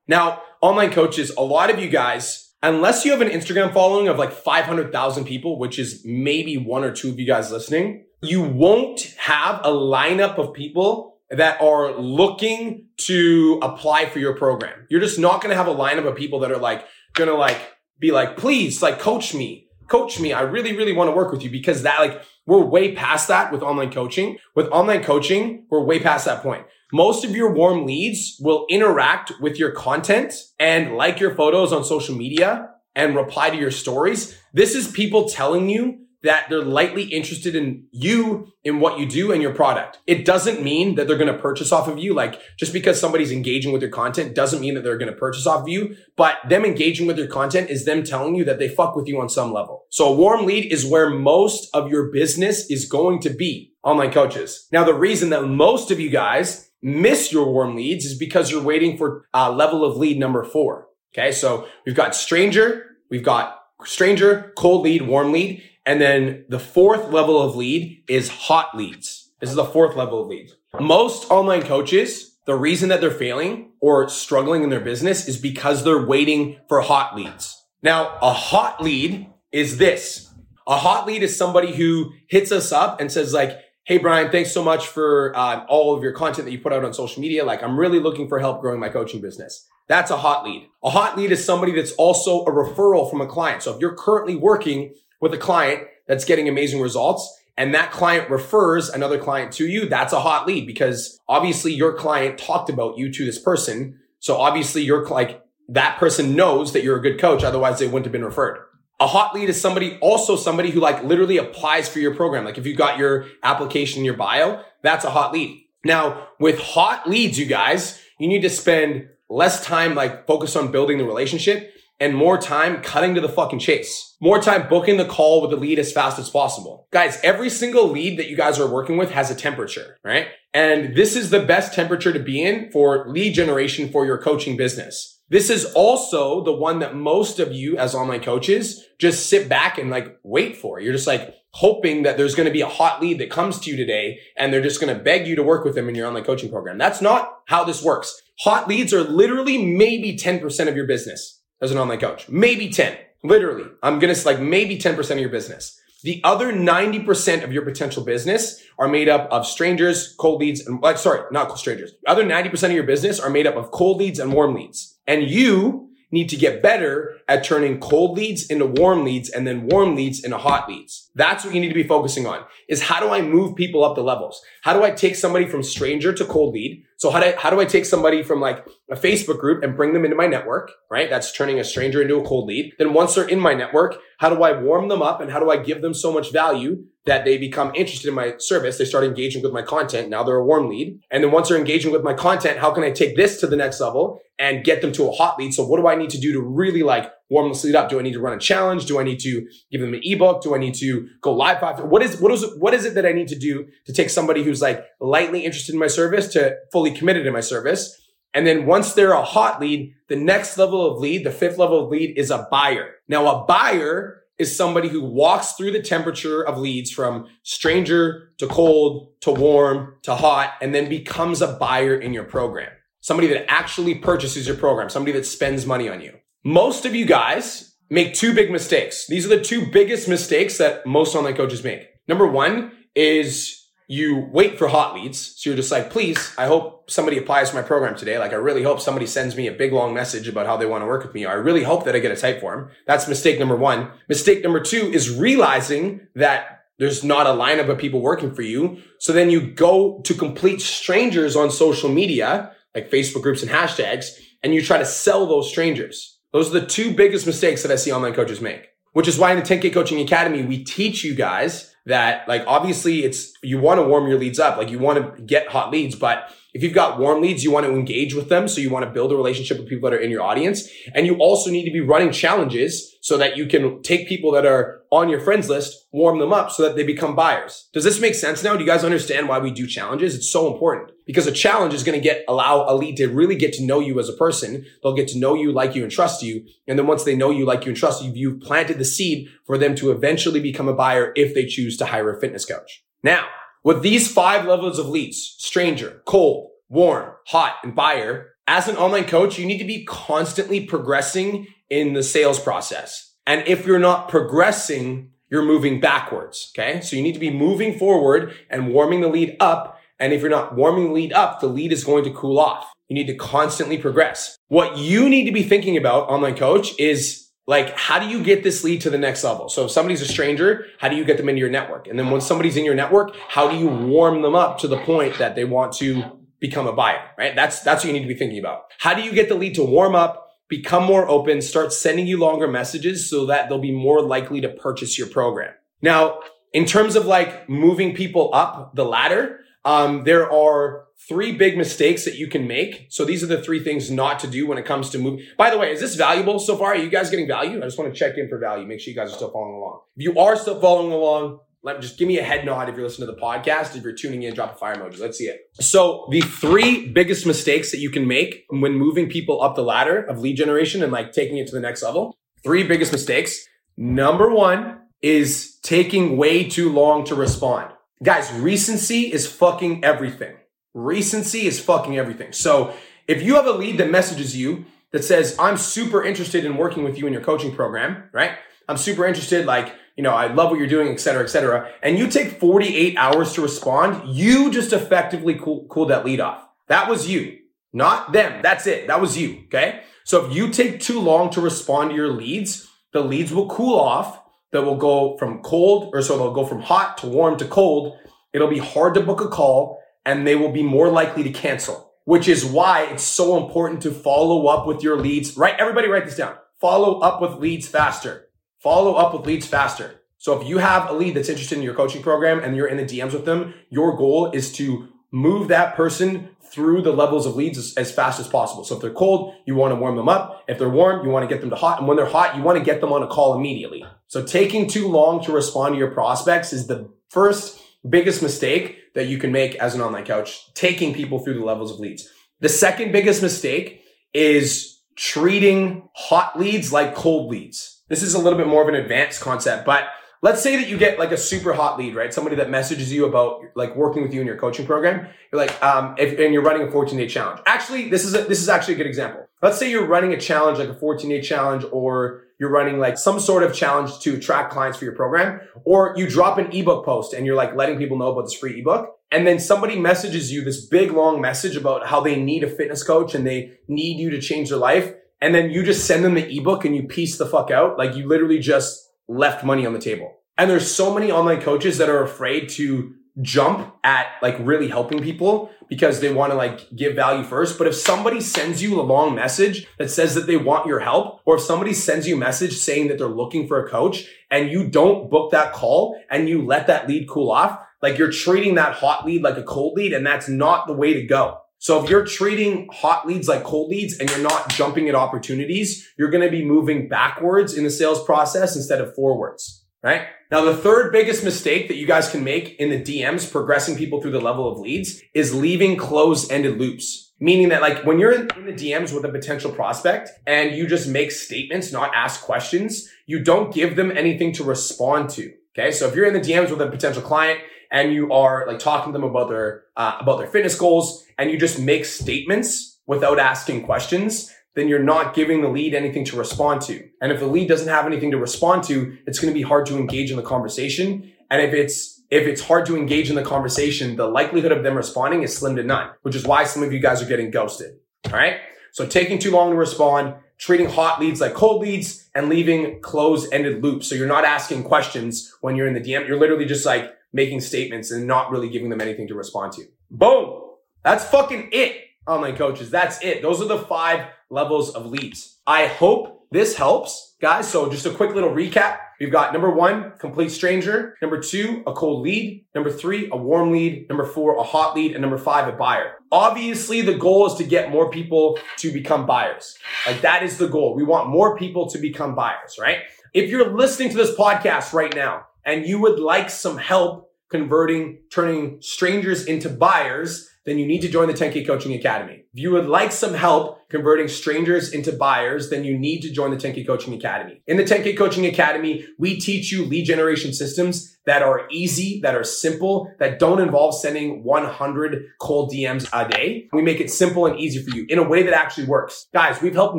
Now, 0.08 0.42
online 0.60 0.92
coaches, 0.92 1.32
a 1.36 1.42
lot 1.42 1.68
of 1.70 1.80
you 1.80 1.88
guys, 1.88 2.52
unless 2.62 3.04
you 3.04 3.10
have 3.10 3.20
an 3.20 3.28
Instagram 3.28 3.72
following 3.72 4.08
of 4.08 4.18
like 4.18 4.32
500,000 4.32 5.24
people, 5.24 5.58
which 5.58 5.78
is 5.78 6.02
maybe 6.04 6.56
one 6.56 6.84
or 6.84 6.92
two 6.92 7.10
of 7.10 7.18
you 7.18 7.26
guys 7.26 7.50
listening, 7.50 8.04
you 8.22 8.42
won't 8.42 9.14
have 9.18 9.60
a 9.64 9.70
lineup 9.70 10.38
of 10.38 10.54
people 10.54 11.18
that 11.30 11.60
are 11.60 11.92
looking 11.98 12.86
to 12.98 13.58
apply 13.62 14.06
for 14.06 14.20
your 14.20 14.36
program. 14.36 14.86
You're 14.88 15.00
just 15.00 15.18
not 15.18 15.42
going 15.42 15.50
to 15.50 15.56
have 15.56 15.66
a 15.66 15.74
lineup 15.74 16.06
of 16.06 16.14
people 16.14 16.40
that 16.40 16.52
are 16.52 16.58
like, 16.58 16.84
going 17.14 17.28
to 17.28 17.34
like 17.34 17.58
be 17.98 18.12
like, 18.12 18.36
please, 18.36 18.82
like 18.82 19.00
coach 19.00 19.34
me, 19.34 19.65
coach 19.88 20.20
me. 20.20 20.32
I 20.32 20.42
really, 20.42 20.76
really 20.76 20.92
want 20.92 21.08
to 21.08 21.16
work 21.16 21.32
with 21.32 21.42
you 21.42 21.50
because 21.50 21.82
that 21.82 22.00
like, 22.00 22.22
we're 22.46 22.64
way 22.64 22.94
past 22.94 23.28
that 23.28 23.52
with 23.52 23.62
online 23.62 23.92
coaching. 23.92 24.38
With 24.54 24.68
online 24.68 25.02
coaching, 25.02 25.66
we're 25.70 25.82
way 25.82 25.98
past 25.98 26.26
that 26.26 26.42
point. 26.42 26.66
Most 26.92 27.24
of 27.24 27.34
your 27.34 27.52
warm 27.52 27.84
leads 27.84 28.36
will 28.40 28.66
interact 28.70 29.32
with 29.40 29.58
your 29.58 29.72
content 29.72 30.34
and 30.60 30.96
like 30.96 31.18
your 31.18 31.34
photos 31.34 31.72
on 31.72 31.84
social 31.84 32.14
media 32.14 32.70
and 32.94 33.16
reply 33.16 33.50
to 33.50 33.56
your 33.56 33.72
stories. 33.72 34.38
This 34.52 34.74
is 34.74 34.88
people 34.88 35.28
telling 35.28 35.68
you 35.68 36.05
that 36.26 36.48
they're 36.48 36.62
lightly 36.62 37.04
interested 37.04 37.54
in 37.54 37.86
you, 37.92 38.52
in 38.64 38.80
what 38.80 38.98
you 38.98 39.06
do 39.06 39.32
and 39.32 39.40
your 39.40 39.54
product. 39.54 39.98
It 40.06 40.24
doesn't 40.24 40.62
mean 40.62 40.96
that 40.96 41.06
they're 41.06 41.16
going 41.16 41.32
to 41.32 41.38
purchase 41.38 41.72
off 41.72 41.88
of 41.88 41.98
you. 41.98 42.14
Like 42.14 42.40
just 42.58 42.72
because 42.72 43.00
somebody's 43.00 43.32
engaging 43.32 43.72
with 43.72 43.80
your 43.80 43.90
content 43.90 44.34
doesn't 44.34 44.60
mean 44.60 44.74
that 44.74 44.82
they're 44.82 44.98
going 44.98 45.12
to 45.12 45.18
purchase 45.18 45.46
off 45.46 45.62
of 45.62 45.68
you, 45.68 45.96
but 46.16 46.36
them 46.48 46.64
engaging 46.64 47.06
with 47.06 47.16
your 47.16 47.28
content 47.28 47.70
is 47.70 47.84
them 47.84 48.02
telling 48.02 48.34
you 48.34 48.44
that 48.44 48.58
they 48.58 48.68
fuck 48.68 48.96
with 48.96 49.06
you 49.06 49.20
on 49.20 49.28
some 49.28 49.52
level. 49.52 49.84
So 49.90 50.12
a 50.12 50.16
warm 50.16 50.46
lead 50.46 50.72
is 50.72 50.84
where 50.84 51.10
most 51.10 51.68
of 51.72 51.90
your 51.90 52.10
business 52.10 52.70
is 52.70 52.88
going 52.88 53.20
to 53.20 53.30
be 53.30 53.72
online 53.84 54.10
coaches. 54.10 54.66
Now, 54.72 54.82
the 54.84 54.94
reason 54.94 55.30
that 55.30 55.46
most 55.46 55.90
of 55.90 56.00
you 56.00 56.10
guys 56.10 56.70
miss 56.82 57.32
your 57.32 57.52
warm 57.52 57.76
leads 57.76 58.04
is 58.04 58.18
because 58.18 58.50
you're 58.50 58.62
waiting 58.62 58.96
for 58.96 59.26
uh, 59.32 59.52
level 59.52 59.84
of 59.84 59.96
lead 59.96 60.18
number 60.18 60.44
four. 60.44 60.88
Okay. 61.14 61.32
So 61.32 61.66
we've 61.86 61.94
got 61.94 62.14
stranger, 62.14 62.96
we've 63.10 63.22
got 63.24 63.60
stranger, 63.84 64.52
cold 64.56 64.82
lead, 64.82 65.02
warm 65.02 65.32
lead. 65.32 65.62
And 65.86 66.00
then 66.00 66.44
the 66.48 66.58
fourth 66.58 67.12
level 67.12 67.40
of 67.40 67.54
lead 67.54 68.02
is 68.08 68.28
hot 68.28 68.76
leads. 68.76 69.30
This 69.40 69.50
is 69.50 69.56
the 69.56 69.64
fourth 69.64 69.96
level 69.96 70.22
of 70.22 70.28
lead. 70.28 70.50
Most 70.80 71.30
online 71.30 71.62
coaches, 71.62 72.36
the 72.44 72.56
reason 72.56 72.88
that 72.88 73.00
they're 73.00 73.10
failing 73.10 73.70
or 73.80 74.08
struggling 74.08 74.64
in 74.64 74.70
their 74.70 74.80
business 74.80 75.28
is 75.28 75.38
because 75.38 75.84
they're 75.84 76.04
waiting 76.04 76.58
for 76.68 76.80
hot 76.80 77.14
leads. 77.14 77.64
Now, 77.82 78.18
a 78.20 78.32
hot 78.32 78.82
lead 78.82 79.28
is 79.52 79.78
this. 79.78 80.28
A 80.66 80.76
hot 80.76 81.06
lead 81.06 81.22
is 81.22 81.36
somebody 81.36 81.72
who 81.72 82.12
hits 82.28 82.50
us 82.50 82.72
up 82.72 83.00
and 83.00 83.10
says 83.12 83.32
like, 83.32 83.60
Hey, 83.84 83.98
Brian, 83.98 84.32
thanks 84.32 84.50
so 84.50 84.64
much 84.64 84.88
for 84.88 85.32
uh, 85.36 85.64
all 85.68 85.94
of 85.94 86.02
your 86.02 86.10
content 86.10 86.46
that 86.46 86.50
you 86.50 86.58
put 86.58 86.72
out 86.72 86.84
on 86.84 86.92
social 86.92 87.22
media. 87.22 87.44
Like, 87.44 87.62
I'm 87.62 87.78
really 87.78 88.00
looking 88.00 88.28
for 88.28 88.40
help 88.40 88.60
growing 88.60 88.80
my 88.80 88.88
coaching 88.88 89.20
business. 89.20 89.64
That's 89.86 90.10
a 90.10 90.16
hot 90.16 90.44
lead. 90.44 90.66
A 90.82 90.90
hot 90.90 91.16
lead 91.16 91.30
is 91.30 91.44
somebody 91.44 91.70
that's 91.70 91.92
also 91.92 92.42
a 92.46 92.50
referral 92.50 93.08
from 93.08 93.20
a 93.20 93.28
client. 93.28 93.62
So 93.62 93.72
if 93.72 93.80
you're 93.80 93.94
currently 93.94 94.34
working 94.34 94.94
with 95.20 95.32
a 95.34 95.38
client 95.38 95.84
that's 96.06 96.24
getting 96.24 96.48
amazing 96.48 96.80
results 96.80 97.36
and 97.56 97.74
that 97.74 97.90
client 97.90 98.30
refers 98.30 98.88
another 98.88 99.18
client 99.18 99.52
to 99.52 99.66
you, 99.66 99.88
that's 99.88 100.12
a 100.12 100.20
hot 100.20 100.46
lead 100.46 100.66
because 100.66 101.18
obviously 101.28 101.72
your 101.72 101.94
client 101.94 102.38
talked 102.38 102.68
about 102.68 102.98
you 102.98 103.10
to 103.12 103.24
this 103.24 103.38
person. 103.38 103.98
So 104.18 104.36
obviously 104.36 104.82
you're 104.82 105.06
like, 105.06 105.42
that 105.68 105.98
person 105.98 106.36
knows 106.36 106.72
that 106.74 106.84
you're 106.84 106.98
a 106.98 107.02
good 107.02 107.18
coach. 107.18 107.42
Otherwise 107.42 107.78
they 107.78 107.86
wouldn't 107.86 108.04
have 108.04 108.12
been 108.12 108.24
referred. 108.24 108.58
A 109.00 109.06
hot 109.06 109.34
lead 109.34 109.48
is 109.48 109.60
somebody, 109.60 109.98
also 110.00 110.36
somebody 110.36 110.70
who 110.70 110.80
like 110.80 111.02
literally 111.02 111.38
applies 111.38 111.88
for 111.88 111.98
your 111.98 112.14
program. 112.14 112.44
Like 112.44 112.58
if 112.58 112.66
you 112.66 112.74
got 112.74 112.98
your 112.98 113.26
application 113.42 114.00
in 114.00 114.04
your 114.04 114.16
bio, 114.16 114.62
that's 114.82 115.04
a 115.04 115.10
hot 115.10 115.32
lead. 115.32 115.64
Now 115.84 116.28
with 116.38 116.58
hot 116.58 117.08
leads, 117.08 117.38
you 117.38 117.46
guys, 117.46 118.00
you 118.18 118.28
need 118.28 118.42
to 118.42 118.50
spend 118.50 119.08
less 119.28 119.64
time 119.64 119.94
like 119.94 120.26
focus 120.26 120.56
on 120.56 120.70
building 120.70 120.98
the 120.98 121.04
relationship 121.04 121.72
and 121.98 122.14
more 122.14 122.38
time 122.38 122.82
cutting 122.82 123.14
to 123.14 123.20
the 123.20 123.28
fucking 123.28 123.58
chase. 123.58 124.16
More 124.20 124.40
time 124.40 124.68
booking 124.68 124.96
the 124.96 125.04
call 125.04 125.40
with 125.40 125.50
the 125.50 125.56
lead 125.56 125.78
as 125.78 125.92
fast 125.92 126.18
as 126.18 126.30
possible. 126.30 126.86
Guys, 126.92 127.18
every 127.22 127.50
single 127.50 127.88
lead 127.88 128.18
that 128.18 128.28
you 128.28 128.36
guys 128.36 128.58
are 128.58 128.70
working 128.70 128.96
with 128.96 129.10
has 129.10 129.30
a 129.30 129.34
temperature, 129.34 129.96
right? 130.04 130.28
And 130.54 130.96
this 130.96 131.16
is 131.16 131.30
the 131.30 131.44
best 131.44 131.74
temperature 131.74 132.12
to 132.12 132.18
be 132.18 132.42
in 132.42 132.70
for 132.70 133.06
lead 133.08 133.34
generation 133.34 133.90
for 133.90 134.06
your 134.06 134.18
coaching 134.18 134.56
business. 134.56 135.20
This 135.28 135.50
is 135.50 135.64
also 135.74 136.44
the 136.44 136.52
one 136.52 136.78
that 136.78 136.94
most 136.94 137.40
of 137.40 137.52
you 137.52 137.76
as 137.76 137.94
online 137.94 138.22
coaches 138.22 138.84
just 138.98 139.28
sit 139.28 139.48
back 139.48 139.76
and 139.76 139.90
like 139.90 140.18
wait 140.22 140.56
for. 140.56 140.78
You're 140.80 140.92
just 140.92 141.06
like 141.06 141.34
hoping 141.50 142.04
that 142.04 142.16
there's 142.16 142.34
going 142.34 142.46
to 142.46 142.52
be 142.52 142.60
a 142.60 142.68
hot 142.68 143.02
lead 143.02 143.18
that 143.18 143.30
comes 143.30 143.58
to 143.60 143.70
you 143.70 143.76
today 143.76 144.20
and 144.36 144.52
they're 144.52 144.62
just 144.62 144.80
going 144.80 144.96
to 144.96 145.02
beg 145.02 145.26
you 145.26 145.34
to 145.34 145.42
work 145.42 145.64
with 145.64 145.74
them 145.74 145.88
in 145.88 145.94
your 145.94 146.06
online 146.06 146.22
coaching 146.22 146.50
program. 146.50 146.78
That's 146.78 147.00
not 147.00 147.40
how 147.46 147.64
this 147.64 147.82
works. 147.82 148.22
Hot 148.40 148.68
leads 148.68 148.94
are 148.94 149.02
literally 149.02 149.64
maybe 149.64 150.16
10% 150.16 150.68
of 150.68 150.76
your 150.76 150.86
business 150.86 151.40
as 151.60 151.70
an 151.70 151.78
online 151.78 152.00
coach. 152.00 152.28
Maybe 152.28 152.68
10. 152.68 152.96
Literally. 153.22 153.64
I'm 153.82 153.98
going 153.98 154.14
to 154.14 154.26
like 154.26 154.40
maybe 154.40 154.78
10% 154.78 155.10
of 155.10 155.18
your 155.18 155.28
business. 155.28 155.80
The 156.02 156.20
other 156.22 156.52
90% 156.52 157.42
of 157.42 157.52
your 157.52 157.62
potential 157.62 158.04
business 158.04 158.62
are 158.78 158.86
made 158.86 159.08
up 159.08 159.28
of 159.32 159.46
strangers, 159.46 160.14
cold 160.18 160.40
leads, 160.40 160.66
and 160.66 160.80
like, 160.80 160.98
sorry, 160.98 161.22
not 161.32 161.58
strangers. 161.58 161.92
The 162.04 162.10
other 162.10 162.24
90% 162.24 162.64
of 162.64 162.72
your 162.72 162.84
business 162.84 163.18
are 163.18 163.30
made 163.30 163.46
up 163.46 163.56
of 163.56 163.70
cold 163.70 163.98
leads 163.98 164.18
and 164.18 164.32
warm 164.32 164.54
leads. 164.54 164.98
And 165.06 165.28
you 165.28 165.86
need 166.12 166.28
to 166.28 166.36
get 166.36 166.62
better 166.62 167.16
at 167.28 167.42
turning 167.42 167.80
cold 167.80 168.16
leads 168.16 168.46
into 168.46 168.66
warm 168.66 169.04
leads 169.04 169.28
and 169.30 169.46
then 169.46 169.66
warm 169.66 169.96
leads 169.96 170.22
into 170.22 170.38
hot 170.38 170.68
leads. 170.68 171.10
That's 171.14 171.44
what 171.44 171.54
you 171.54 171.60
need 171.60 171.68
to 171.68 171.74
be 171.74 171.82
focusing 171.82 172.26
on 172.26 172.44
is 172.68 172.82
how 172.82 173.00
do 173.00 173.08
I 173.08 173.22
move 173.22 173.56
people 173.56 173.82
up 173.82 173.96
the 173.96 174.02
levels? 174.02 174.40
How 174.62 174.72
do 174.72 174.84
I 174.84 174.92
take 174.92 175.16
somebody 175.16 175.46
from 175.46 175.62
stranger 175.62 176.12
to 176.12 176.24
cold 176.24 176.54
lead? 176.54 176.84
So 176.98 177.10
how 177.10 177.20
do, 177.20 177.26
I, 177.26 177.32
how 177.32 177.50
do 177.50 177.60
I 177.60 177.64
take 177.64 177.84
somebody 177.84 178.22
from 178.22 178.40
like 178.40 178.64
a 178.90 178.94
Facebook 178.94 179.40
group 179.40 179.64
and 179.64 179.76
bring 179.76 179.92
them 179.92 180.04
into 180.04 180.16
my 180.16 180.26
network, 180.26 180.70
right? 180.90 181.10
That's 181.10 181.32
turning 181.32 181.58
a 181.58 181.64
stranger 181.64 182.00
into 182.00 182.16
a 182.16 182.24
cold 182.24 182.46
lead. 182.46 182.72
Then 182.78 182.92
once 182.92 183.14
they're 183.14 183.28
in 183.28 183.40
my 183.40 183.52
network, 183.52 183.96
how 184.18 184.30
do 184.30 184.42
I 184.42 184.60
warm 184.60 184.88
them 184.88 185.02
up 185.02 185.20
and 185.20 185.30
how 185.30 185.40
do 185.40 185.50
I 185.50 185.56
give 185.56 185.82
them 185.82 185.92
so 185.92 186.12
much 186.12 186.32
value 186.32 186.84
that 187.04 187.24
they 187.24 187.36
become 187.36 187.72
interested 187.74 188.08
in 188.08 188.14
my 188.14 188.34
service? 188.38 188.78
They 188.78 188.84
start 188.84 189.04
engaging 189.04 189.42
with 189.42 189.52
my 189.52 189.62
content. 189.62 190.08
Now 190.08 190.22
they're 190.22 190.36
a 190.36 190.44
warm 190.44 190.68
lead. 190.68 191.00
And 191.10 191.24
then 191.24 191.32
once 191.32 191.48
they're 191.48 191.58
engaging 191.58 191.90
with 191.90 192.04
my 192.04 192.14
content, 192.14 192.58
how 192.58 192.70
can 192.70 192.84
I 192.84 192.92
take 192.92 193.16
this 193.16 193.40
to 193.40 193.48
the 193.48 193.56
next 193.56 193.80
level 193.80 194.20
and 194.38 194.64
get 194.64 194.82
them 194.82 194.92
to 194.92 195.08
a 195.08 195.12
hot 195.12 195.36
lead? 195.36 195.52
So 195.52 195.66
what 195.66 195.80
do 195.80 195.88
I 195.88 195.96
need 195.96 196.10
to 196.10 196.20
do 196.20 196.32
to 196.34 196.40
really 196.40 196.84
like 196.84 197.10
warm 197.28 197.48
this 197.48 197.64
lead 197.64 197.74
up? 197.74 197.88
Do 197.88 197.98
I 197.98 198.02
need 198.02 198.12
to 198.12 198.20
run 198.20 198.36
a 198.36 198.40
challenge? 198.40 198.86
Do 198.86 199.00
I 199.00 199.02
need 199.02 199.18
to 199.20 199.48
give 199.72 199.80
them 199.80 199.94
an 199.94 200.00
ebook? 200.04 200.42
Do 200.42 200.54
I 200.54 200.58
need 200.58 200.74
to 200.74 201.08
go 201.22 201.32
live? 201.32 201.60
What 201.80 202.02
is, 202.02 202.20
what 202.20 202.30
is, 202.30 202.44
what 202.58 202.72
is 202.72 202.84
it 202.84 202.94
that 202.94 203.04
I 203.04 203.10
need 203.10 203.28
to 203.28 203.38
do 203.38 203.66
to 203.86 203.92
take 203.92 204.10
somebody 204.10 204.44
who's 204.44 204.62
like 204.62 204.84
lightly 205.00 205.44
interested 205.44 205.72
in 205.72 205.80
my 205.80 205.88
service 205.88 206.28
to 206.34 206.54
fully 206.70 206.92
committed 206.92 207.26
in 207.26 207.32
my 207.32 207.40
service? 207.40 208.00
And 208.36 208.46
then 208.46 208.66
once 208.66 208.92
they're 208.92 209.12
a 209.12 209.24
hot 209.24 209.62
lead, 209.62 209.94
the 210.08 210.14
next 210.14 210.58
level 210.58 210.86
of 210.86 211.00
lead, 211.00 211.24
the 211.24 211.30
fifth 211.30 211.56
level 211.56 211.82
of 211.82 211.88
lead 211.88 212.18
is 212.18 212.30
a 212.30 212.46
buyer. 212.50 212.90
Now 213.08 213.26
a 213.26 213.46
buyer 213.46 214.24
is 214.38 214.54
somebody 214.54 214.88
who 214.88 215.02
walks 215.02 215.52
through 215.52 215.70
the 215.70 215.80
temperature 215.80 216.42
of 216.46 216.58
leads 216.58 216.90
from 216.90 217.28
stranger 217.44 218.32
to 218.36 218.46
cold 218.46 219.08
to 219.22 219.30
warm 219.30 219.94
to 220.02 220.14
hot 220.14 220.52
and 220.60 220.74
then 220.74 220.90
becomes 220.90 221.40
a 221.40 221.54
buyer 221.54 221.96
in 221.96 222.12
your 222.12 222.24
program. 222.24 222.70
Somebody 223.00 223.28
that 223.28 223.50
actually 223.50 223.94
purchases 223.94 224.46
your 224.46 224.56
program, 224.56 224.90
somebody 224.90 225.12
that 225.12 225.24
spends 225.24 225.64
money 225.64 225.88
on 225.88 226.02
you. 226.02 226.12
Most 226.44 226.84
of 226.84 226.94
you 226.94 227.06
guys 227.06 227.74
make 227.88 228.12
two 228.12 228.34
big 228.34 228.50
mistakes. 228.50 229.06
These 229.06 229.24
are 229.24 229.34
the 229.34 229.42
two 229.42 229.64
biggest 229.70 230.08
mistakes 230.08 230.58
that 230.58 230.84
most 230.84 231.14
online 231.14 231.36
coaches 231.36 231.64
make. 231.64 231.86
Number 232.06 232.26
one 232.26 232.72
is 232.94 233.65
you 233.88 234.28
wait 234.32 234.58
for 234.58 234.68
hot 234.68 234.94
leads. 234.94 235.36
So 235.36 235.50
you're 235.50 235.56
just 235.56 235.70
like, 235.70 235.90
please, 235.90 236.34
I 236.36 236.46
hope 236.46 236.90
somebody 236.90 237.18
applies 237.18 237.50
to 237.50 237.56
my 237.56 237.62
program 237.62 237.96
today. 237.96 238.18
Like, 238.18 238.32
I 238.32 238.36
really 238.36 238.64
hope 238.64 238.80
somebody 238.80 239.06
sends 239.06 239.36
me 239.36 239.46
a 239.46 239.52
big 239.52 239.72
long 239.72 239.94
message 239.94 240.26
about 240.26 240.46
how 240.46 240.56
they 240.56 240.66
want 240.66 240.82
to 240.82 240.86
work 240.86 241.04
with 241.04 241.14
me. 241.14 241.24
I 241.24 241.34
really 241.34 241.62
hope 241.62 241.84
that 241.84 241.94
I 241.94 242.00
get 242.00 242.10
a 242.10 242.14
Typeform. 242.14 242.70
That's 242.86 243.06
mistake 243.06 243.38
number 243.38 243.56
one. 243.56 243.90
Mistake 244.08 244.42
number 244.42 244.60
two 244.60 244.90
is 244.92 245.16
realizing 245.16 246.00
that 246.14 246.64
there's 246.78 247.04
not 247.04 247.26
a 247.26 247.30
lineup 247.30 247.68
of 247.68 247.78
people 247.78 248.00
working 248.00 248.34
for 248.34 248.42
you. 248.42 248.78
So 248.98 249.12
then 249.12 249.30
you 249.30 249.40
go 249.40 250.00
to 250.02 250.14
complete 250.14 250.60
strangers 250.60 251.36
on 251.36 251.50
social 251.50 251.88
media, 251.88 252.52
like 252.74 252.90
Facebook 252.90 253.22
groups 253.22 253.42
and 253.42 253.50
hashtags, 253.50 254.18
and 254.42 254.52
you 254.52 254.62
try 254.62 254.78
to 254.78 254.84
sell 254.84 255.26
those 255.26 255.48
strangers. 255.48 256.18
Those 256.32 256.48
are 256.54 256.60
the 256.60 256.66
two 256.66 256.92
biggest 256.92 257.26
mistakes 257.26 257.62
that 257.62 257.72
I 257.72 257.76
see 257.76 257.92
online 257.92 258.14
coaches 258.14 258.40
make, 258.40 258.68
which 258.92 259.08
is 259.08 259.18
why 259.18 259.32
in 259.32 259.38
the 259.38 259.44
10K 259.44 259.72
Coaching 259.72 260.00
Academy, 260.00 260.42
we 260.42 260.64
teach 260.64 261.02
you 261.02 261.14
guys 261.14 261.74
that 261.86 262.28
like 262.28 262.44
obviously 262.46 263.04
it's 263.04 263.32
you 263.42 263.58
want 263.58 263.78
to 263.78 263.82
warm 263.82 264.08
your 264.08 264.18
leads 264.18 264.38
up 264.38 264.56
like 264.58 264.70
you 264.70 264.78
want 264.78 265.16
to 265.16 265.22
get 265.22 265.48
hot 265.48 265.70
leads 265.70 265.94
but 265.94 266.30
If 266.56 266.62
you've 266.62 266.72
got 266.72 266.98
warm 266.98 267.20
leads, 267.20 267.44
you 267.44 267.50
want 267.50 267.66
to 267.66 267.72
engage 267.72 268.14
with 268.14 268.30
them. 268.30 268.48
So 268.48 268.62
you 268.62 268.70
want 268.70 268.86
to 268.86 268.90
build 268.90 269.12
a 269.12 269.14
relationship 269.14 269.58
with 269.58 269.68
people 269.68 269.90
that 269.90 269.94
are 269.94 270.00
in 270.00 270.10
your 270.10 270.22
audience. 270.22 270.66
And 270.94 271.04
you 271.04 271.16
also 271.16 271.50
need 271.50 271.66
to 271.66 271.70
be 271.70 271.82
running 271.82 272.10
challenges 272.12 272.96
so 273.02 273.18
that 273.18 273.36
you 273.36 273.44
can 273.44 273.82
take 273.82 274.08
people 274.08 274.32
that 274.32 274.46
are 274.46 274.80
on 274.90 275.10
your 275.10 275.20
friends 275.20 275.50
list, 275.50 275.86
warm 275.92 276.18
them 276.18 276.32
up 276.32 276.50
so 276.50 276.62
that 276.62 276.74
they 276.74 276.82
become 276.82 277.14
buyers. 277.14 277.68
Does 277.74 277.84
this 277.84 278.00
make 278.00 278.14
sense 278.14 278.42
now? 278.42 278.54
Do 278.54 278.64
you 278.64 278.66
guys 278.66 278.84
understand 278.84 279.28
why 279.28 279.38
we 279.38 279.50
do 279.50 279.66
challenges? 279.66 280.14
It's 280.14 280.32
so 280.32 280.50
important 280.50 280.92
because 281.04 281.26
a 281.26 281.32
challenge 281.32 281.74
is 281.74 281.84
going 281.84 281.98
to 281.98 282.02
get, 282.02 282.24
allow 282.26 282.64
a 282.66 282.74
lead 282.74 282.96
to 282.96 283.08
really 283.08 283.36
get 283.36 283.52
to 283.52 283.62
know 283.62 283.80
you 283.80 284.00
as 284.00 284.08
a 284.08 284.14
person. 284.14 284.64
They'll 284.82 284.96
get 284.96 285.08
to 285.08 285.18
know 285.18 285.34
you, 285.34 285.52
like 285.52 285.74
you, 285.74 285.82
and 285.82 285.92
trust 285.92 286.22
you. 286.22 286.46
And 286.66 286.78
then 286.78 286.86
once 286.86 287.04
they 287.04 287.14
know 287.14 287.30
you, 287.30 287.44
like 287.44 287.66
you, 287.66 287.72
and 287.72 287.76
trust 287.76 288.02
you, 288.02 288.12
you've 288.14 288.40
planted 288.40 288.78
the 288.78 288.84
seed 288.86 289.28
for 289.44 289.58
them 289.58 289.74
to 289.74 289.90
eventually 289.90 290.40
become 290.40 290.68
a 290.68 290.74
buyer 290.74 291.12
if 291.16 291.34
they 291.34 291.44
choose 291.44 291.76
to 291.76 291.84
hire 291.84 292.16
a 292.16 292.18
fitness 292.18 292.46
coach. 292.46 292.82
Now, 293.02 293.26
with 293.66 293.82
these 293.82 294.06
five 294.10 294.46
levels 294.46 294.78
of 294.78 294.88
leads, 294.88 295.34
stranger, 295.38 296.00
cold, 296.04 296.52
warm, 296.68 297.10
hot, 297.26 297.56
and 297.64 297.74
buyer, 297.74 298.28
as 298.46 298.68
an 298.68 298.76
online 298.76 299.06
coach, 299.06 299.40
you 299.40 299.44
need 299.44 299.58
to 299.58 299.64
be 299.64 299.84
constantly 299.84 300.64
progressing 300.64 301.48
in 301.68 301.92
the 301.92 302.04
sales 302.04 302.38
process. 302.38 303.12
And 303.26 303.42
if 303.48 303.66
you're 303.66 303.80
not 303.80 304.08
progressing, 304.08 305.10
you're 305.32 305.44
moving 305.44 305.80
backwards. 305.80 306.52
Okay. 306.54 306.80
So 306.80 306.94
you 306.94 307.02
need 307.02 307.14
to 307.14 307.18
be 307.18 307.32
moving 307.32 307.76
forward 307.76 308.32
and 308.50 308.68
warming 308.72 309.00
the 309.00 309.08
lead 309.08 309.36
up. 309.40 309.80
And 309.98 310.12
if 310.12 310.20
you're 310.20 310.30
not 310.30 310.54
warming 310.54 310.84
the 310.84 310.92
lead 310.92 311.12
up, 311.12 311.40
the 311.40 311.48
lead 311.48 311.72
is 311.72 311.82
going 311.82 312.04
to 312.04 312.12
cool 312.12 312.38
off. 312.38 312.72
You 312.86 312.94
need 312.94 313.08
to 313.08 313.16
constantly 313.16 313.78
progress. 313.78 314.38
What 314.46 314.78
you 314.78 315.08
need 315.08 315.24
to 315.24 315.32
be 315.32 315.42
thinking 315.42 315.76
about, 315.76 316.08
online 316.08 316.36
coach, 316.36 316.78
is 316.78 317.25
like, 317.46 317.76
how 317.78 317.98
do 317.98 318.06
you 318.06 318.22
get 318.22 318.42
this 318.42 318.64
lead 318.64 318.80
to 318.82 318.90
the 318.90 318.98
next 318.98 319.22
level? 319.22 319.48
So 319.48 319.66
if 319.66 319.70
somebody's 319.70 320.02
a 320.02 320.06
stranger, 320.06 320.66
how 320.78 320.88
do 320.88 320.96
you 320.96 321.04
get 321.04 321.16
them 321.16 321.28
into 321.28 321.38
your 321.38 321.50
network? 321.50 321.86
And 321.86 321.98
then 321.98 322.10
when 322.10 322.20
somebody's 322.20 322.56
in 322.56 322.64
your 322.64 322.74
network, 322.74 323.14
how 323.28 323.48
do 323.48 323.56
you 323.56 323.68
warm 323.68 324.22
them 324.22 324.34
up 324.34 324.58
to 324.58 324.68
the 324.68 324.78
point 324.78 325.18
that 325.18 325.36
they 325.36 325.44
want 325.44 325.72
to 325.74 326.02
become 326.40 326.66
a 326.66 326.72
buyer, 326.72 327.10
right? 327.16 327.36
That's, 327.36 327.60
that's 327.60 327.84
what 327.84 327.88
you 327.88 327.92
need 327.92 328.06
to 328.06 328.12
be 328.12 328.18
thinking 328.18 328.38
about. 328.38 328.64
How 328.78 328.94
do 328.94 329.02
you 329.02 329.12
get 329.12 329.28
the 329.28 329.36
lead 329.36 329.54
to 329.54 329.64
warm 329.64 329.94
up, 329.94 330.30
become 330.48 330.84
more 330.84 331.08
open, 331.08 331.40
start 331.40 331.72
sending 331.72 332.06
you 332.06 332.18
longer 332.18 332.48
messages 332.48 333.08
so 333.08 333.26
that 333.26 333.48
they'll 333.48 333.58
be 333.58 333.72
more 333.72 334.02
likely 334.02 334.40
to 334.40 334.48
purchase 334.48 334.98
your 334.98 335.06
program? 335.06 335.54
Now, 335.80 336.18
in 336.52 336.64
terms 336.64 336.96
of 336.96 337.06
like 337.06 337.48
moving 337.48 337.94
people 337.94 338.30
up 338.34 338.74
the 338.74 338.84
ladder, 338.84 339.40
um, 339.64 340.04
there 340.04 340.30
are 340.30 340.85
three 341.08 341.32
big 341.32 341.56
mistakes 341.56 342.04
that 342.04 342.16
you 342.16 342.26
can 342.26 342.46
make. 342.46 342.86
So 342.90 343.04
these 343.04 343.22
are 343.22 343.26
the 343.26 343.42
three 343.42 343.62
things 343.62 343.90
not 343.90 344.18
to 344.20 344.26
do 344.26 344.46
when 344.46 344.58
it 344.58 344.64
comes 344.64 344.90
to 344.90 344.98
moving. 344.98 345.24
By 345.36 345.50
the 345.50 345.58
way, 345.58 345.70
is 345.70 345.80
this 345.80 345.94
valuable 345.94 346.38
so 346.38 346.56
far? 346.56 346.72
Are 346.72 346.76
you 346.76 346.90
guys 346.90 347.10
getting 347.10 347.28
value? 347.28 347.58
I 347.58 347.66
just 347.66 347.78
want 347.78 347.92
to 347.92 347.98
check 347.98 348.18
in 348.18 348.28
for 348.28 348.38
value. 348.38 348.66
Make 348.66 348.80
sure 348.80 348.90
you 348.90 348.96
guys 348.96 349.12
are 349.12 349.16
still 349.16 349.30
following 349.30 349.54
along. 349.54 349.80
If 349.96 350.04
you 350.04 350.18
are 350.18 350.36
still 350.36 350.60
following 350.60 350.92
along, 350.92 351.40
let 351.62 351.80
just 351.80 351.98
give 351.98 352.06
me 352.06 352.18
a 352.18 352.22
head 352.22 352.44
nod 352.44 352.68
if 352.68 352.76
you're 352.76 352.84
listening 352.84 353.08
to 353.08 353.14
the 353.14 353.20
podcast. 353.20 353.76
If 353.76 353.82
you're 353.82 353.92
tuning 353.92 354.22
in, 354.22 354.34
drop 354.34 354.54
a 354.54 354.56
fire 354.56 354.76
emoji. 354.76 355.00
Let's 355.00 355.18
see 355.18 355.24
it. 355.24 355.50
So 355.60 356.06
the 356.10 356.20
three 356.20 356.88
biggest 356.88 357.26
mistakes 357.26 357.72
that 357.72 357.78
you 357.78 357.90
can 357.90 358.06
make 358.06 358.44
when 358.50 358.74
moving 358.74 359.08
people 359.08 359.42
up 359.42 359.56
the 359.56 359.64
ladder 359.64 360.02
of 360.02 360.20
lead 360.20 360.36
generation 360.36 360.82
and 360.82 360.92
like 360.92 361.12
taking 361.12 361.38
it 361.38 361.48
to 361.48 361.54
the 361.54 361.60
next 361.60 361.82
level. 361.82 362.16
Three 362.44 362.62
biggest 362.62 362.92
mistakes. 362.92 363.44
Number 363.76 364.30
one 364.30 364.78
is 365.02 365.58
taking 365.62 366.16
way 366.16 366.48
too 366.48 366.70
long 366.72 367.04
to 367.04 367.14
respond. 367.14 367.72
Guys, 368.02 368.32
recency 368.32 369.12
is 369.12 369.26
fucking 369.26 369.84
everything. 369.84 370.36
Recency 370.76 371.46
is 371.46 371.58
fucking 371.58 371.96
everything. 371.96 372.32
So 372.32 372.74
if 373.08 373.22
you 373.22 373.36
have 373.36 373.46
a 373.46 373.52
lead 373.52 373.78
that 373.78 373.90
messages 373.90 374.36
you 374.36 374.66
that 374.92 375.04
says, 375.04 375.34
I'm 375.38 375.56
super 375.56 376.04
interested 376.04 376.44
in 376.44 376.58
working 376.58 376.84
with 376.84 376.98
you 376.98 377.06
in 377.06 377.14
your 377.14 377.22
coaching 377.22 377.54
program, 377.54 378.10
right? 378.12 378.32
I'm 378.68 378.76
super 378.76 379.06
interested, 379.06 379.46
like, 379.46 379.74
you 379.96 380.02
know, 380.02 380.10
I 380.10 380.26
love 380.26 380.50
what 380.50 380.58
you're 380.58 380.68
doing, 380.68 380.88
et 380.88 381.00
cetera, 381.00 381.22
et 381.22 381.28
cetera. 381.28 381.70
And 381.82 381.98
you 381.98 382.08
take 382.08 382.38
48 382.38 382.94
hours 382.98 383.32
to 383.32 383.40
respond. 383.40 384.14
You 384.14 384.50
just 384.50 384.74
effectively 384.74 385.36
cool, 385.36 385.66
cooled 385.70 385.88
that 385.88 386.04
lead 386.04 386.20
off. 386.20 386.46
That 386.68 386.90
was 386.90 387.08
you, 387.08 387.38
not 387.72 388.12
them. 388.12 388.42
That's 388.42 388.66
it. 388.66 388.88
That 388.88 389.00
was 389.00 389.16
you. 389.16 389.44
Okay. 389.46 389.82
So 390.04 390.26
if 390.26 390.36
you 390.36 390.50
take 390.50 390.80
too 390.80 391.00
long 391.00 391.30
to 391.30 391.40
respond 391.40 391.90
to 391.90 391.96
your 391.96 392.12
leads, 392.12 392.68
the 392.92 393.00
leads 393.00 393.32
will 393.32 393.48
cool 393.48 393.80
off 393.80 394.20
that 394.52 394.62
will 394.62 394.76
go 394.76 395.16
from 395.16 395.40
cold 395.42 395.94
or 395.94 396.02
so 396.02 396.18
they'll 396.18 396.34
go 396.34 396.44
from 396.44 396.60
hot 396.60 396.98
to 396.98 397.06
warm 397.06 397.38
to 397.38 397.46
cold. 397.46 397.96
It'll 398.34 398.46
be 398.46 398.58
hard 398.58 398.92
to 398.94 399.00
book 399.00 399.22
a 399.22 399.28
call 399.28 399.80
and 400.06 400.26
they 400.26 400.36
will 400.36 400.52
be 400.52 400.62
more 400.62 400.88
likely 400.88 401.22
to 401.24 401.30
cancel, 401.30 401.92
which 402.04 402.28
is 402.28 402.44
why 402.44 402.84
it's 402.84 403.02
so 403.02 403.36
important 403.36 403.82
to 403.82 403.90
follow 403.90 404.46
up 404.46 404.66
with 404.66 404.82
your 404.82 404.96
leads. 404.96 405.36
Right? 405.36 405.54
Everybody 405.58 405.88
write 405.88 406.06
this 406.06 406.16
down. 406.16 406.36
Follow 406.60 407.00
up 407.00 407.20
with 407.20 407.32
leads 407.32 407.68
faster. 407.68 408.28
Follow 408.58 408.94
up 408.94 409.12
with 409.12 409.26
leads 409.26 409.46
faster. 409.46 410.00
So 410.18 410.40
if 410.40 410.48
you 410.48 410.58
have 410.58 410.88
a 410.88 410.94
lead 410.94 411.14
that's 411.14 411.28
interested 411.28 411.58
in 411.58 411.64
your 411.64 411.74
coaching 411.74 412.02
program 412.02 412.38
and 412.38 412.56
you're 412.56 412.68
in 412.68 412.78
the 412.78 412.84
DMs 412.84 413.12
with 413.12 413.26
them, 413.26 413.52
your 413.68 413.96
goal 413.96 414.30
is 414.30 414.50
to 414.52 414.88
move 415.12 415.48
that 415.48 415.76
person 415.76 416.30
through 416.42 416.82
the 416.82 416.92
levels 416.92 417.26
of 417.26 417.36
leads 417.36 417.58
as, 417.58 417.74
as, 417.76 417.92
fast 417.92 418.18
as 418.20 418.28
possible. 418.28 418.64
So 418.64 418.76
if 418.76 418.80
they're 418.80 418.90
cold, 418.90 419.34
you 419.44 419.54
want 419.54 419.72
to 419.72 419.76
warm 419.76 419.96
them 419.96 420.08
up. 420.08 420.44
If 420.48 420.58
they're 420.58 420.68
warm, 420.68 421.04
you 421.04 421.10
want 421.10 421.28
to 421.28 421.32
get 421.32 421.40
them 421.40 421.50
to 421.50 421.56
hot. 421.56 421.78
And 421.78 421.88
when 421.88 421.96
they're 421.96 422.06
hot, 422.06 422.36
you 422.36 422.42
want 422.42 422.58
to 422.58 422.64
get 422.64 422.80
them 422.80 422.92
on 422.92 423.02
a 423.02 423.06
call 423.06 423.36
immediately. 423.36 423.84
So 424.08 424.24
taking 424.24 424.68
too 424.68 424.88
long 424.88 425.22
to 425.24 425.32
respond 425.32 425.74
to 425.74 425.78
your 425.78 425.90
prospects 425.90 426.52
is 426.52 426.66
the 426.66 426.88
first 427.08 427.60
biggest 427.88 428.22
mistake 428.22 428.78
that 428.94 429.06
you 429.06 429.18
can 429.18 429.32
make 429.32 429.54
as 429.56 429.74
an 429.74 429.80
online 429.80 430.04
coach, 430.04 430.52
taking 430.54 430.94
people 430.94 431.18
through 431.18 431.34
the 431.34 431.44
levels 431.44 431.70
of 431.70 431.78
leads. 431.78 432.08
The 432.40 432.48
second 432.48 432.92
biggest 432.92 433.22
mistake 433.22 433.82
is 434.12 434.80
treating 434.96 435.88
hot 435.94 436.38
leads 436.38 436.72
like 436.72 436.94
cold 436.94 437.30
leads. 437.30 437.82
This 437.88 438.02
is 438.02 438.14
a 438.14 438.18
little 438.18 438.38
bit 438.38 438.48
more 438.48 438.62
of 438.62 438.68
an 438.68 438.74
advanced 438.74 439.20
concept, 439.20 439.64
but 439.64 439.84
let's 440.22 440.42
say 440.42 440.56
that 440.56 440.68
you 440.68 440.76
get 440.76 440.98
like 440.98 441.12
a 441.12 441.16
super 441.16 441.52
hot 441.52 441.78
lead, 441.78 441.94
right? 441.94 442.12
Somebody 442.12 442.36
that 442.36 442.50
messages 442.50 442.92
you 442.92 443.06
about 443.06 443.42
like 443.54 443.76
working 443.76 444.02
with 444.02 444.12
you 444.12 444.20
in 444.20 444.26
your 444.26 444.36
coaching 444.36 444.66
program. 444.66 445.06
You're 445.32 445.40
like, 445.40 445.62
um, 445.62 445.94
if, 445.98 446.18
and 446.18 446.32
you're 446.32 446.42
running 446.42 446.66
a 446.66 446.70
14 446.70 446.98
day 446.98 447.06
challenge. 447.06 447.40
Actually, 447.46 447.88
this 447.88 448.04
is 448.04 448.14
a, 448.14 448.22
this 448.22 448.40
is 448.40 448.48
actually 448.48 448.74
a 448.74 448.76
good 448.78 448.86
example. 448.86 449.26
Let's 449.42 449.58
say 449.58 449.70
you're 449.70 449.86
running 449.86 450.12
a 450.12 450.20
challenge, 450.20 450.58
like 450.58 450.68
a 450.68 450.74
14 450.74 451.08
day 451.08 451.20
challenge, 451.20 451.64
or 451.70 452.22
you're 452.38 452.50
running 452.50 452.78
like 452.78 452.98
some 452.98 453.18
sort 453.18 453.42
of 453.42 453.54
challenge 453.54 453.98
to 454.00 454.14
attract 454.14 454.52
clients 454.52 454.78
for 454.78 454.84
your 454.84 454.94
program, 454.94 455.40
or 455.64 455.94
you 455.96 456.08
drop 456.08 456.38
an 456.38 456.52
ebook 456.52 456.84
post 456.84 457.12
and 457.12 457.24
you're 457.24 457.36
like 457.36 457.54
letting 457.54 457.78
people 457.78 457.98
know 457.98 458.12
about 458.12 458.22
this 458.22 458.34
free 458.34 458.60
ebook. 458.60 458.92
And 459.10 459.26
then 459.26 459.38
somebody 459.38 459.78
messages 459.78 460.32
you 460.32 460.44
this 460.44 460.66
big 460.66 460.90
long 460.90 461.20
message 461.20 461.56
about 461.56 461.86
how 461.86 462.00
they 462.00 462.20
need 462.20 462.42
a 462.42 462.50
fitness 462.50 462.82
coach 462.82 463.14
and 463.14 463.26
they 463.26 463.58
need 463.68 463.98
you 463.98 464.10
to 464.10 464.20
change 464.20 464.48
their 464.50 464.58
life. 464.58 464.92
And 465.20 465.34
then 465.34 465.50
you 465.50 465.62
just 465.62 465.86
send 465.86 466.04
them 466.04 466.14
the 466.14 466.38
ebook 466.38 466.64
and 466.64 466.74
you 466.74 466.82
piece 466.82 467.16
the 467.16 467.26
fuck 467.26 467.50
out. 467.50 467.78
Like 467.78 467.94
you 467.94 468.06
literally 468.06 468.38
just 468.38 468.90
left 469.08 469.44
money 469.44 469.64
on 469.64 469.72
the 469.72 469.78
table. 469.78 470.12
And 470.36 470.50
there's 470.50 470.70
so 470.70 470.92
many 470.92 471.10
online 471.10 471.40
coaches 471.40 471.78
that 471.78 471.88
are 471.88 472.02
afraid 472.02 472.48
to 472.50 472.94
jump 473.22 473.74
at 473.82 474.06
like 474.20 474.36
really 474.40 474.68
helping 474.68 475.02
people 475.02 475.50
because 475.68 476.00
they 476.00 476.12
want 476.12 476.32
to 476.32 476.36
like 476.36 476.74
give 476.74 476.94
value 476.94 477.24
first. 477.24 477.58
But 477.58 477.66
if 477.66 477.74
somebody 477.74 478.20
sends 478.20 478.62
you 478.62 478.80
a 478.80 478.82
long 478.82 479.14
message 479.14 479.66
that 479.78 479.90
says 479.90 480.14
that 480.14 480.26
they 480.26 480.36
want 480.36 480.66
your 480.66 480.80
help, 480.80 481.20
or 481.24 481.36
if 481.36 481.42
somebody 481.42 481.72
sends 481.72 482.06
you 482.06 482.16
a 482.16 482.18
message 482.18 482.56
saying 482.56 482.88
that 482.88 482.98
they're 482.98 483.08
looking 483.08 483.46
for 483.48 483.64
a 483.64 483.68
coach 483.68 484.04
and 484.30 484.50
you 484.50 484.68
don't 484.68 485.10
book 485.10 485.30
that 485.32 485.52
call 485.52 485.98
and 486.10 486.28
you 486.28 486.44
let 486.44 486.66
that 486.66 486.88
lead 486.88 487.08
cool 487.08 487.30
off, 487.30 487.58
like 487.82 487.98
you're 487.98 488.12
treating 488.12 488.54
that 488.56 488.74
hot 488.74 489.06
lead 489.06 489.22
like 489.22 489.36
a 489.36 489.42
cold 489.42 489.76
lead 489.76 489.92
and 489.92 490.06
that's 490.06 490.28
not 490.28 490.66
the 490.66 490.74
way 490.74 490.94
to 490.94 491.02
go. 491.02 491.38
So 491.58 491.82
if 491.82 491.88
you're 491.88 492.04
treating 492.04 492.68
hot 492.70 493.06
leads 493.06 493.28
like 493.28 493.42
cold 493.42 493.70
leads 493.70 493.98
and 493.98 494.10
you're 494.10 494.20
not 494.20 494.50
jumping 494.50 494.90
at 494.90 494.94
opportunities, 494.94 495.88
you're 495.98 496.10
going 496.10 496.22
to 496.22 496.30
be 496.30 496.44
moving 496.44 496.86
backwards 496.86 497.54
in 497.54 497.64
the 497.64 497.70
sales 497.70 498.04
process 498.04 498.56
instead 498.56 498.80
of 498.80 498.94
forwards 498.94 499.55
right? 499.82 500.06
Now, 500.30 500.44
the 500.44 500.56
third 500.56 500.90
biggest 500.92 501.22
mistake 501.22 501.68
that 501.68 501.76
you 501.76 501.86
guys 501.86 502.10
can 502.10 502.24
make 502.24 502.58
in 502.58 502.70
the 502.70 502.80
DMs, 502.80 503.30
progressing 503.30 503.76
people 503.76 504.00
through 504.00 504.10
the 504.10 504.20
level 504.20 504.50
of 504.50 504.58
leads 504.58 505.00
is 505.14 505.34
leaving 505.34 505.76
closed 505.76 506.32
ended 506.32 506.58
loops. 506.58 507.12
Meaning 507.18 507.48
that 507.48 507.62
like 507.62 507.84
when 507.84 507.98
you're 507.98 508.12
in, 508.12 508.26
the 508.26 508.52
DMs 508.52 508.92
with 508.92 509.04
a 509.04 509.08
potential 509.08 509.50
prospect 509.50 510.10
and 510.26 510.54
you 510.54 510.66
just 510.66 510.86
make 510.86 511.10
statements, 511.10 511.72
not 511.72 511.90
ask 511.94 512.20
questions, 512.20 512.90
you 513.06 513.24
don't 513.24 513.54
give 513.54 513.74
them 513.74 513.90
anything 513.96 514.32
to 514.32 514.44
respond 514.44 515.08
to. 515.10 515.32
Okay. 515.58 515.70
So 515.70 515.86
if 515.86 515.94
you're 515.94 516.04
in 516.04 516.12
the 516.12 516.20
DMs 516.20 516.50
with 516.50 516.60
a 516.60 516.68
potential 516.68 517.00
client 517.00 517.40
and 517.70 517.90
you 517.90 518.12
are 518.12 518.46
like 518.46 518.58
talking 518.58 518.92
to 518.92 518.98
them 518.98 519.08
about 519.08 519.30
their, 519.30 519.64
uh, 519.76 519.96
about 519.98 520.18
their 520.18 520.26
fitness 520.26 520.56
goals 520.56 521.06
and 521.16 521.30
you 521.30 521.38
just 521.38 521.58
make 521.58 521.86
statements 521.86 522.78
without 522.86 523.18
asking 523.18 523.64
questions, 523.64 524.30
then 524.56 524.68
you're 524.68 524.82
not 524.82 525.14
giving 525.14 525.42
the 525.42 525.48
lead 525.48 525.74
anything 525.74 526.04
to 526.06 526.16
respond 526.16 526.62
to. 526.62 526.88
And 527.00 527.12
if 527.12 527.20
the 527.20 527.26
lead 527.26 527.46
doesn't 527.46 527.68
have 527.68 527.86
anything 527.86 528.10
to 528.10 528.16
respond 528.16 528.64
to, 528.64 528.96
it's 529.06 529.20
going 529.20 529.32
to 529.32 529.38
be 529.38 529.42
hard 529.42 529.66
to 529.66 529.76
engage 529.76 530.10
in 530.10 530.16
the 530.16 530.22
conversation. 530.22 531.12
And 531.30 531.42
if 531.42 531.52
it's, 531.52 532.02
if 532.10 532.26
it's 532.26 532.40
hard 532.40 532.64
to 532.66 532.76
engage 532.76 533.10
in 533.10 533.16
the 533.16 533.22
conversation, 533.22 533.96
the 533.96 534.08
likelihood 534.08 534.52
of 534.52 534.64
them 534.64 534.74
responding 534.74 535.22
is 535.22 535.36
slim 535.36 535.56
to 535.56 535.62
none, 535.62 535.90
which 536.02 536.16
is 536.16 536.24
why 536.24 536.44
some 536.44 536.62
of 536.62 536.72
you 536.72 536.80
guys 536.80 537.02
are 537.02 537.06
getting 537.06 537.30
ghosted. 537.30 537.76
All 538.06 538.12
right. 538.12 538.38
So 538.72 538.86
taking 538.86 539.18
too 539.18 539.30
long 539.30 539.50
to 539.50 539.56
respond, 539.56 540.14
treating 540.38 540.68
hot 540.68 541.00
leads 541.00 541.20
like 541.20 541.34
cold 541.34 541.60
leads 541.60 542.08
and 542.14 542.30
leaving 542.30 542.80
closed 542.80 543.30
ended 543.34 543.62
loops. 543.62 543.88
So 543.88 543.94
you're 543.94 544.08
not 544.08 544.24
asking 544.24 544.64
questions 544.64 545.34
when 545.42 545.56
you're 545.56 545.66
in 545.66 545.74
the 545.74 545.80
DM. 545.80 546.08
You're 546.08 546.18
literally 546.18 546.46
just 546.46 546.64
like 546.64 546.94
making 547.12 547.40
statements 547.40 547.90
and 547.90 548.06
not 548.06 548.30
really 548.30 548.48
giving 548.48 548.70
them 548.70 548.80
anything 548.80 549.06
to 549.08 549.14
respond 549.14 549.52
to. 549.54 549.66
Boom. 549.90 550.42
That's 550.82 551.04
fucking 551.04 551.50
it 551.52 551.85
online 552.06 552.36
coaches. 552.36 552.70
That's 552.70 553.02
it. 553.02 553.22
Those 553.22 553.40
are 553.40 553.48
the 553.48 553.58
five 553.58 554.08
levels 554.30 554.74
of 554.74 554.86
leads. 554.86 555.38
I 555.46 555.66
hope 555.66 556.26
this 556.30 556.56
helps, 556.56 557.16
guys. 557.20 557.48
So 557.48 557.70
just 557.70 557.86
a 557.86 557.90
quick 557.90 558.14
little 558.14 558.30
recap. 558.30 558.78
We've 558.98 559.12
got 559.12 559.32
number 559.32 559.50
one, 559.50 559.92
complete 559.98 560.30
stranger. 560.30 560.96
Number 561.02 561.20
two, 561.20 561.62
a 561.66 561.72
cold 561.72 562.02
lead. 562.02 562.46
Number 562.54 562.70
three, 562.70 563.10
a 563.12 563.16
warm 563.16 563.52
lead. 563.52 563.88
Number 563.88 564.04
four, 564.04 564.36
a 564.36 564.42
hot 564.42 564.74
lead. 564.74 564.92
And 564.92 565.02
number 565.02 565.18
five, 565.18 565.52
a 565.52 565.56
buyer. 565.56 565.92
Obviously, 566.10 566.80
the 566.80 566.94
goal 566.94 567.26
is 567.26 567.34
to 567.34 567.44
get 567.44 567.70
more 567.70 567.90
people 567.90 568.38
to 568.58 568.72
become 568.72 569.04
buyers. 569.06 569.58
Like 569.86 570.00
that 570.00 570.22
is 570.22 570.38
the 570.38 570.48
goal. 570.48 570.74
We 570.74 570.82
want 570.82 571.10
more 571.10 571.36
people 571.36 571.68
to 571.70 571.78
become 571.78 572.14
buyers, 572.14 572.56
right? 572.58 572.78
If 573.12 573.28
you're 573.30 573.54
listening 573.54 573.90
to 573.90 573.96
this 573.96 574.14
podcast 574.16 574.72
right 574.72 574.94
now 574.94 575.26
and 575.44 575.66
you 575.66 575.78
would 575.80 575.98
like 575.98 576.30
some 576.30 576.56
help 576.56 577.12
converting, 577.28 577.98
turning 578.10 578.58
strangers 578.62 579.26
into 579.26 579.48
buyers, 579.50 580.30
then 580.46 580.58
you 580.58 580.66
need 580.66 580.80
to 580.80 580.88
join 580.88 581.08
the 581.08 581.14
10K 581.14 581.46
Coaching 581.46 581.74
Academy. 581.74 582.25
If 582.36 582.42
you 582.42 582.50
would 582.50 582.66
like 582.66 582.92
some 582.92 583.14
help 583.14 583.66
converting 583.70 584.08
strangers 584.08 584.70
into 584.70 584.92
buyers, 584.92 585.48
then 585.48 585.64
you 585.64 585.78
need 585.78 586.02
to 586.02 586.12
join 586.12 586.30
the 586.30 586.36
10K 586.36 586.66
Coaching 586.66 586.92
Academy. 586.92 587.40
In 587.46 587.56
the 587.56 587.64
10K 587.64 587.96
Coaching 587.96 588.26
Academy, 588.26 588.84
we 588.98 589.18
teach 589.18 589.50
you 589.50 589.64
lead 589.64 589.86
generation 589.86 590.34
systems 590.34 590.98
that 591.06 591.22
are 591.22 591.48
easy, 591.50 591.98
that 592.02 592.14
are 592.14 592.24
simple, 592.24 592.92
that 592.98 593.18
don't 593.18 593.40
involve 593.40 593.74
sending 593.74 594.22
100 594.22 595.06
cold 595.18 595.50
DMs 595.50 595.88
a 595.94 596.06
day. 596.06 596.46
We 596.52 596.60
make 596.60 596.78
it 596.78 596.90
simple 596.90 597.24
and 597.24 597.40
easy 597.40 597.62
for 597.62 597.74
you 597.74 597.86
in 597.88 597.98
a 597.98 598.06
way 598.06 598.22
that 598.24 598.34
actually 598.34 598.66
works. 598.66 599.06
Guys, 599.14 599.40
we've 599.40 599.54
helped 599.54 599.78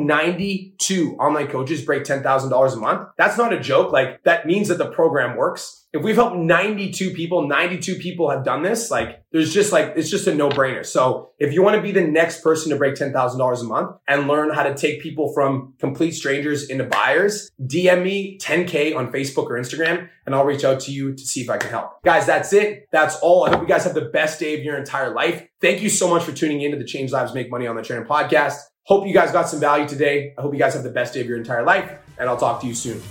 92 0.00 1.14
online 1.20 1.46
coaches 1.46 1.84
break 1.84 2.02
$10,000 2.02 2.72
a 2.72 2.76
month. 2.76 3.08
That's 3.16 3.38
not 3.38 3.52
a 3.52 3.60
joke. 3.60 3.92
Like 3.92 4.24
that 4.24 4.46
means 4.46 4.66
that 4.66 4.78
the 4.78 4.90
program 4.90 5.36
works 5.36 5.78
if 5.92 6.02
we've 6.02 6.16
helped 6.16 6.36
92 6.36 7.12
people, 7.12 7.48
92 7.48 7.94
people 7.96 8.30
have 8.30 8.44
done 8.44 8.62
this, 8.62 8.90
like 8.90 9.22
there's 9.32 9.54
just 9.54 9.72
like, 9.72 9.94
it's 9.96 10.10
just 10.10 10.26
a 10.26 10.34
no 10.34 10.50
brainer. 10.50 10.84
So 10.84 11.30
if 11.38 11.54
you 11.54 11.62
want 11.62 11.76
to 11.76 11.82
be 11.82 11.92
the 11.92 12.06
next 12.06 12.42
person 12.48 12.70
to 12.70 12.76
break 12.76 12.94
$10,000 12.94 13.60
a 13.60 13.64
month 13.64 13.96
and 14.08 14.26
learn 14.26 14.50
how 14.50 14.62
to 14.62 14.74
take 14.74 15.02
people 15.02 15.32
from 15.34 15.74
complete 15.78 16.12
strangers 16.12 16.70
into 16.70 16.84
buyers, 16.84 17.50
DM 17.60 18.02
me 18.02 18.38
10K 18.38 18.96
on 18.96 19.12
Facebook 19.12 19.50
or 19.50 19.60
Instagram 19.60 20.08
and 20.24 20.34
I'll 20.34 20.46
reach 20.46 20.64
out 20.64 20.80
to 20.80 20.90
you 20.90 21.14
to 21.14 21.22
see 21.26 21.42
if 21.42 21.50
I 21.50 21.58
can 21.58 21.68
help. 21.68 22.02
Guys, 22.04 22.24
that's 22.24 22.54
it. 22.54 22.88
That's 22.90 23.16
all. 23.16 23.44
I 23.44 23.50
hope 23.50 23.60
you 23.60 23.68
guys 23.68 23.84
have 23.84 23.92
the 23.92 24.06
best 24.06 24.40
day 24.40 24.56
of 24.56 24.64
your 24.64 24.78
entire 24.78 25.12
life. 25.12 25.46
Thank 25.60 25.82
you 25.82 25.90
so 25.90 26.08
much 26.08 26.22
for 26.22 26.32
tuning 26.32 26.62
in 26.62 26.70
to 26.70 26.78
the 26.78 26.84
Change 26.84 27.12
Lives 27.12 27.34
Make 27.34 27.50
Money 27.50 27.68
Online 27.68 27.84
Trainer 27.84 28.06
podcast. 28.06 28.56
Hope 28.84 29.06
you 29.06 29.12
guys 29.12 29.30
got 29.30 29.50
some 29.50 29.60
value 29.60 29.86
today. 29.86 30.32
I 30.38 30.40
hope 30.40 30.54
you 30.54 30.58
guys 30.58 30.72
have 30.72 30.84
the 30.84 30.90
best 30.90 31.12
day 31.12 31.20
of 31.20 31.26
your 31.26 31.36
entire 31.36 31.64
life 31.64 31.92
and 32.18 32.30
I'll 32.30 32.38
talk 32.38 32.62
to 32.62 32.66
you 32.66 32.74
soon. 32.74 33.02